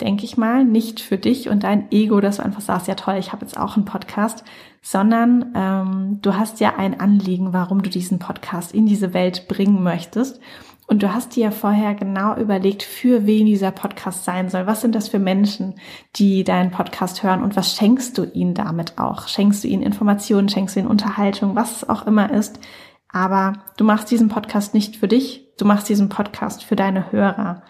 denke 0.00 0.24
ich 0.24 0.36
mal, 0.36 0.64
nicht 0.64 1.00
für 1.00 1.16
dich 1.16 1.48
und 1.48 1.62
dein 1.62 1.90
Ego, 1.90 2.20
dass 2.20 2.36
du 2.36 2.44
einfach 2.44 2.60
sagst, 2.60 2.86
ja 2.86 2.94
toll, 2.94 3.16
ich 3.18 3.32
habe 3.32 3.44
jetzt 3.44 3.58
auch 3.58 3.76
einen 3.76 3.86
Podcast, 3.86 4.44
sondern 4.82 5.52
ähm, 5.54 6.18
du 6.20 6.34
hast 6.34 6.60
ja 6.60 6.76
ein 6.76 7.00
Anliegen, 7.00 7.52
warum 7.52 7.82
du 7.82 7.90
diesen 7.90 8.18
Podcast 8.18 8.72
in 8.72 8.86
diese 8.86 9.14
Welt 9.14 9.48
bringen 9.48 9.82
möchtest. 9.82 10.40
Und 10.88 11.02
du 11.02 11.12
hast 11.12 11.34
dir 11.34 11.44
ja 11.44 11.50
vorher 11.50 11.94
genau 11.94 12.36
überlegt, 12.36 12.82
für 12.84 13.26
wen 13.26 13.46
dieser 13.46 13.72
Podcast 13.72 14.24
sein 14.24 14.48
soll. 14.50 14.66
Was 14.66 14.82
sind 14.82 14.94
das 14.94 15.08
für 15.08 15.18
Menschen, 15.18 15.74
die 16.14 16.44
deinen 16.44 16.70
Podcast 16.70 17.24
hören 17.24 17.42
und 17.42 17.56
was 17.56 17.74
schenkst 17.74 18.16
du 18.18 18.24
ihnen 18.24 18.54
damit 18.54 18.98
auch? 18.98 19.26
Schenkst 19.26 19.64
du 19.64 19.68
ihnen 19.68 19.82
Informationen, 19.82 20.48
schenkst 20.48 20.76
du 20.76 20.80
ihnen 20.80 20.88
Unterhaltung, 20.88 21.56
was 21.56 21.78
es 21.78 21.88
auch 21.88 22.06
immer 22.06 22.30
ist. 22.30 22.60
Aber 23.08 23.54
du 23.76 23.84
machst 23.84 24.10
diesen 24.10 24.28
Podcast 24.28 24.74
nicht 24.74 24.96
für 24.96 25.08
dich, 25.08 25.48
du 25.58 25.64
machst 25.64 25.88
diesen 25.88 26.08
Podcast 26.08 26.62
für 26.62 26.76
deine 26.76 27.10
Hörer. 27.10 27.62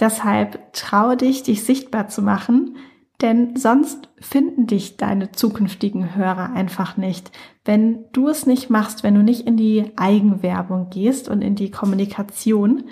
Deshalb 0.00 0.72
traue 0.72 1.16
dich, 1.16 1.42
dich 1.42 1.62
sichtbar 1.62 2.08
zu 2.08 2.22
machen, 2.22 2.76
denn 3.20 3.56
sonst 3.56 4.08
finden 4.18 4.66
dich 4.66 4.96
deine 4.96 5.30
zukünftigen 5.30 6.16
Hörer 6.16 6.52
einfach 6.52 6.96
nicht. 6.96 7.30
Wenn 7.66 8.06
du 8.12 8.28
es 8.28 8.46
nicht 8.46 8.70
machst, 8.70 9.02
wenn 9.02 9.14
du 9.14 9.22
nicht 9.22 9.46
in 9.46 9.58
die 9.58 9.92
Eigenwerbung 9.96 10.88
gehst 10.88 11.28
und 11.28 11.42
in 11.42 11.54
die 11.54 11.70
Kommunikation, 11.70 12.84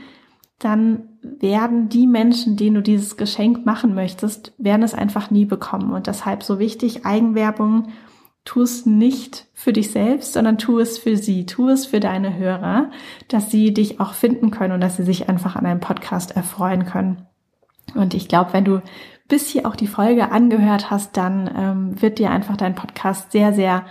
dann 0.59 1.09
werden 1.23 1.89
die 1.89 2.07
Menschen, 2.07 2.57
denen 2.57 2.77
du 2.77 2.83
dieses 2.83 3.17
Geschenk 3.17 3.65
machen 3.65 3.95
möchtest, 3.95 4.53
werden 4.59 4.83
es 4.83 4.93
einfach 4.93 5.31
nie 5.31 5.45
bekommen. 5.45 5.93
Und 5.93 6.09
deshalb 6.09 6.43
so 6.43 6.59
wichtig, 6.59 7.07
Eigenwerbung, 7.07 7.89
tu 8.49 8.63
es 8.63 8.87
nicht 8.87 9.47
für 9.53 9.75
dich 9.75 9.91
selbst, 9.91 10.33
sondern 10.33 10.57
tu 10.57 10.79
es 10.79 10.97
für 10.97 11.19
sie, 11.19 11.45
tu 11.45 11.69
es 11.69 11.85
für 11.85 12.01
deine 12.01 12.39
Hörer, 12.39 12.91
dass 13.29 13.51
sie 13.51 13.75
dich 13.75 14.01
auch 14.01 14.15
finden 14.15 14.51
können 14.51 14.73
und 14.73 14.81
dass 14.81 14.97
sie 14.97 15.03
sich 15.03 15.29
einfach 15.29 15.55
an 15.55 15.67
einem 15.67 15.81
Podcast 15.81 16.35
erfreuen 16.35 16.87
können. 16.87 17.27
Und 17.95 18.15
ich 18.15 18.27
glaube, 18.27 18.55
wenn 18.55 18.65
du 18.65 18.81
bis 19.29 19.49
hier 19.49 19.67
auch 19.67 19.77
die 19.77 19.87
Folge 19.87 20.33
angehört 20.33 20.91
hast, 20.91 21.19
dann 21.19 21.51
ähm, 21.55 22.01
wird 22.01 22.19
dir 22.19 22.31
einfach 22.31 22.57
dein 22.57 22.75
Podcast 22.75 23.33
sehr, 23.33 23.53
sehr 23.53 23.85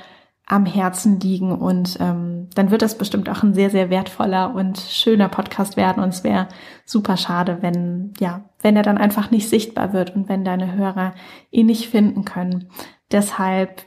am 0.48 0.66
Herzen 0.66 1.20
liegen 1.20 1.52
und 1.52 1.98
ähm, 2.00 2.50
dann 2.56 2.72
wird 2.72 2.82
das 2.82 2.98
bestimmt 2.98 3.30
auch 3.30 3.44
ein 3.44 3.54
sehr, 3.54 3.70
sehr 3.70 3.92
wertvoller 3.92 4.56
und 4.56 4.80
schöner 4.80 5.30
Podcast 5.30 5.78
werden 5.78 6.02
und 6.02 6.10
es 6.10 6.24
wäre 6.24 6.48
super 6.84 7.18
schade, 7.18 7.60
wenn, 7.62 8.14
ja, 8.20 8.46
wenn 8.64 8.76
er 8.76 8.82
dann 8.82 8.98
einfach 8.98 9.30
nicht 9.30 9.50
sichtbar 9.50 9.94
wird 9.94 10.16
und 10.16 10.30
wenn 10.30 10.44
deine 10.44 10.74
Hörer 10.74 11.14
ihn 11.52 11.68
nicht 11.68 11.90
finden 11.90 12.26
können. 12.26 12.70
Deshalb 13.12 13.87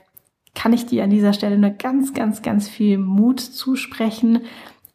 kann 0.55 0.73
ich 0.73 0.85
dir 0.85 1.03
an 1.03 1.09
dieser 1.09 1.33
Stelle 1.33 1.57
nur 1.57 1.71
ganz, 1.71 2.13
ganz, 2.13 2.41
ganz 2.41 2.67
viel 2.67 2.97
Mut 2.97 3.39
zusprechen, 3.39 4.41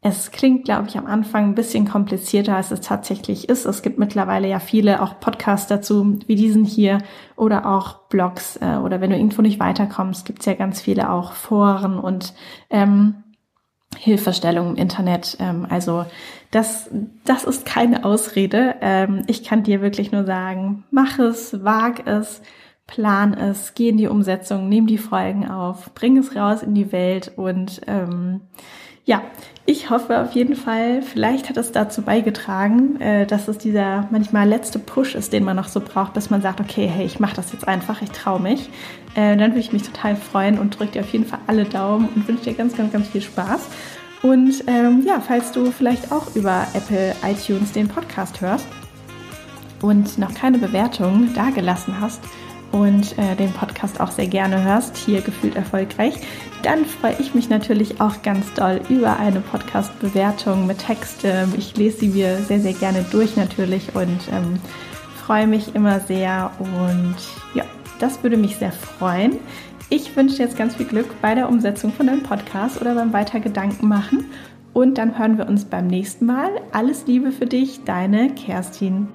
es 0.09 0.31
klingt, 0.31 0.64
glaube 0.64 0.87
ich, 0.88 0.97
am 0.97 1.07
Anfang 1.07 1.47
ein 1.47 1.55
bisschen 1.57 1.85
komplizierter, 1.88 2.55
als 2.55 2.71
es 2.71 2.81
tatsächlich 2.81 3.49
ist. 3.49 3.64
Es 3.64 3.83
gibt 3.83 3.99
mittlerweile 3.99 4.49
ja 4.49 4.61
viele 4.61 5.03
auch 5.03 5.19
Podcasts 5.19 5.66
dazu, 5.66 6.21
wie 6.29 6.37
diesen 6.37 6.64
hier, 6.64 6.99
oder 7.35 7.66
auch 7.66 8.09
Blogs, 8.09 8.57
äh, 8.59 8.77
oder 8.77 9.01
wenn 9.01 9.11
du 9.11 9.16
irgendwo 9.16 9.42
nicht 9.42 9.59
weiterkommst, 9.59 10.25
gibt 10.25 10.40
es 10.40 10.47
ja 10.47 10.55
ganz 10.55 10.81
viele 10.81 11.11
auch 11.11 11.33
Foren 11.33 11.99
und 11.99 12.35
ähm, 12.71 13.16
Hilfestellungen 13.99 14.77
im 14.77 14.83
Internet. 14.83 15.38
Ähm, 15.40 15.66
also 15.69 16.05
das, 16.53 16.88
das 17.25 17.42
ist 17.42 17.66
keine 17.66 18.05
Ausrede. 18.05 18.77
Ähm, 18.83 19.25
ich 19.27 19.42
kann 19.42 19.64
dir 19.64 19.81
wirklich 19.81 20.12
nur 20.12 20.25
sagen, 20.25 20.85
mach 20.92 21.19
es, 21.19 21.64
wag 21.64 22.07
es, 22.07 22.42
plan 22.87 23.35
es, 23.35 23.75
geh 23.75 23.88
in 23.88 23.96
die 23.96 24.09
Umsetzung, 24.09 24.68
nimm 24.68 24.87
die 24.87 24.99
Folgen 24.99 25.49
auf, 25.49 25.92
bring 25.94 26.16
es 26.16 26.37
raus 26.37 26.62
in 26.62 26.75
die 26.75 26.92
Welt 26.92 27.33
und 27.37 27.81
ähm, 27.87 28.42
ja, 29.07 29.22
ich 29.66 29.88
hoffe 29.88 30.20
auf 30.20 30.33
jeden 30.33 30.57
Fall, 30.57 31.01
vielleicht 31.01 31.49
hat 31.49 31.57
es 31.57 31.70
dazu 31.70 32.03
beigetragen, 32.03 33.01
äh, 33.01 33.25
dass 33.25 33.46
es 33.46 33.57
dieser 33.57 34.09
manchmal 34.11 34.49
letzte 34.49 34.81
Push 34.81 35.14
ist, 35.14 35.33
den 35.33 35.44
man 35.44 35.57
noch 35.57 35.68
so 35.68 35.81
braucht, 35.81 36.14
bis 36.14 36.29
man 36.29 36.42
sagt, 36.42 36.61
okay, 36.61 36.87
hey, 36.87 37.07
ich 37.07 37.20
mache 37.20 37.37
das 37.37 37.53
jetzt 37.53 37.68
einfach, 37.68 38.03
ich 38.03 38.11
traue 38.11 38.40
mich. 38.40 38.68
Äh, 39.14 39.37
dann 39.37 39.53
würde 39.53 39.61
ich 39.61 39.72
mich 39.72 39.85
total 39.85 40.16
freuen 40.16 40.59
und 40.59 40.79
drücke 40.79 40.92
dir 40.92 41.03
auf 41.03 41.12
jeden 41.12 41.25
Fall 41.25 41.38
alle 41.46 41.64
Daumen 41.64 42.09
und 42.14 42.27
wünsche 42.27 42.44
dir 42.44 42.55
ganz, 42.55 42.77
ganz, 42.77 42.92
ganz 42.92 43.09
viel 43.09 43.22
Spaß. 43.22 43.68
Und 44.22 44.64
ähm, 44.66 45.05
ja, 45.07 45.20
falls 45.20 45.53
du 45.53 45.70
vielleicht 45.70 46.11
auch 46.11 46.35
über 46.35 46.66
Apple 46.75 47.14
iTunes 47.25 47.70
den 47.70 47.87
Podcast 47.87 48.40
hörst 48.40 48.66
und 49.83 50.18
noch 50.18 50.35
keine 50.35 50.59
Bewertung 50.59 51.33
dagelassen 51.33 52.01
hast, 52.01 52.20
und 52.77 53.19
äh, 53.19 53.35
den 53.37 53.53
Podcast 53.53 54.01
auch 54.01 54.11
sehr 54.11 54.27
gerne 54.27 54.62
hörst, 54.62 54.97
hier 54.97 55.23
gefühlt 55.23 55.57
erfolgreich, 55.57 56.15
dann 56.62 56.85
freue 56.85 57.17
ich 57.19 57.35
mich 57.35 57.49
natürlich 57.49 58.01
auch 58.01 58.23
ganz 58.23 58.53
doll 58.55 58.81
über 58.89 59.19
eine 59.19 59.41
Podcast-Bewertung 59.41 60.67
mit 60.67 60.79
Text. 60.79 61.25
Ähm, 61.25 61.55
ich 61.57 61.77
lese 61.77 62.01
sie 62.01 62.09
mir 62.09 62.37
sehr, 62.39 62.61
sehr 62.61 62.75
gerne 62.75 63.05
durch 63.11 63.37
natürlich 63.37 63.95
und 63.95 64.19
ähm, 64.31 64.59
freue 65.25 65.47
mich 65.47 65.75
immer 65.75 66.01
sehr. 66.01 66.51
Und 66.59 67.17
ja, 67.55 67.65
das 67.99 68.23
würde 68.23 68.37
mich 68.37 68.57
sehr 68.57 68.73
freuen. 68.73 69.39
Ich 69.89 70.15
wünsche 70.17 70.37
dir 70.37 70.45
jetzt 70.45 70.59
ganz 70.59 70.77
viel 70.77 70.87
Glück 70.87 71.21
bei 71.23 71.35
der 71.35 71.49
Umsetzung 71.49 71.93
von 71.93 72.09
deinem 72.09 72.23
Podcast 72.23 72.81
oder 72.81 72.95
beim 72.95 73.12
weiter 73.12 73.41
Gedanken 73.41 73.89
machen. 73.89 74.27
Und 74.73 74.99
dann 74.99 75.19
hören 75.19 75.39
wir 75.39 75.49
uns 75.49 75.65
beim 75.65 75.87
nächsten 75.87 76.27
Mal. 76.27 76.51
Alles 76.73 77.07
Liebe 77.07 77.33
für 77.33 77.47
dich, 77.47 77.85
deine 77.85 78.35
Kerstin. 78.35 79.09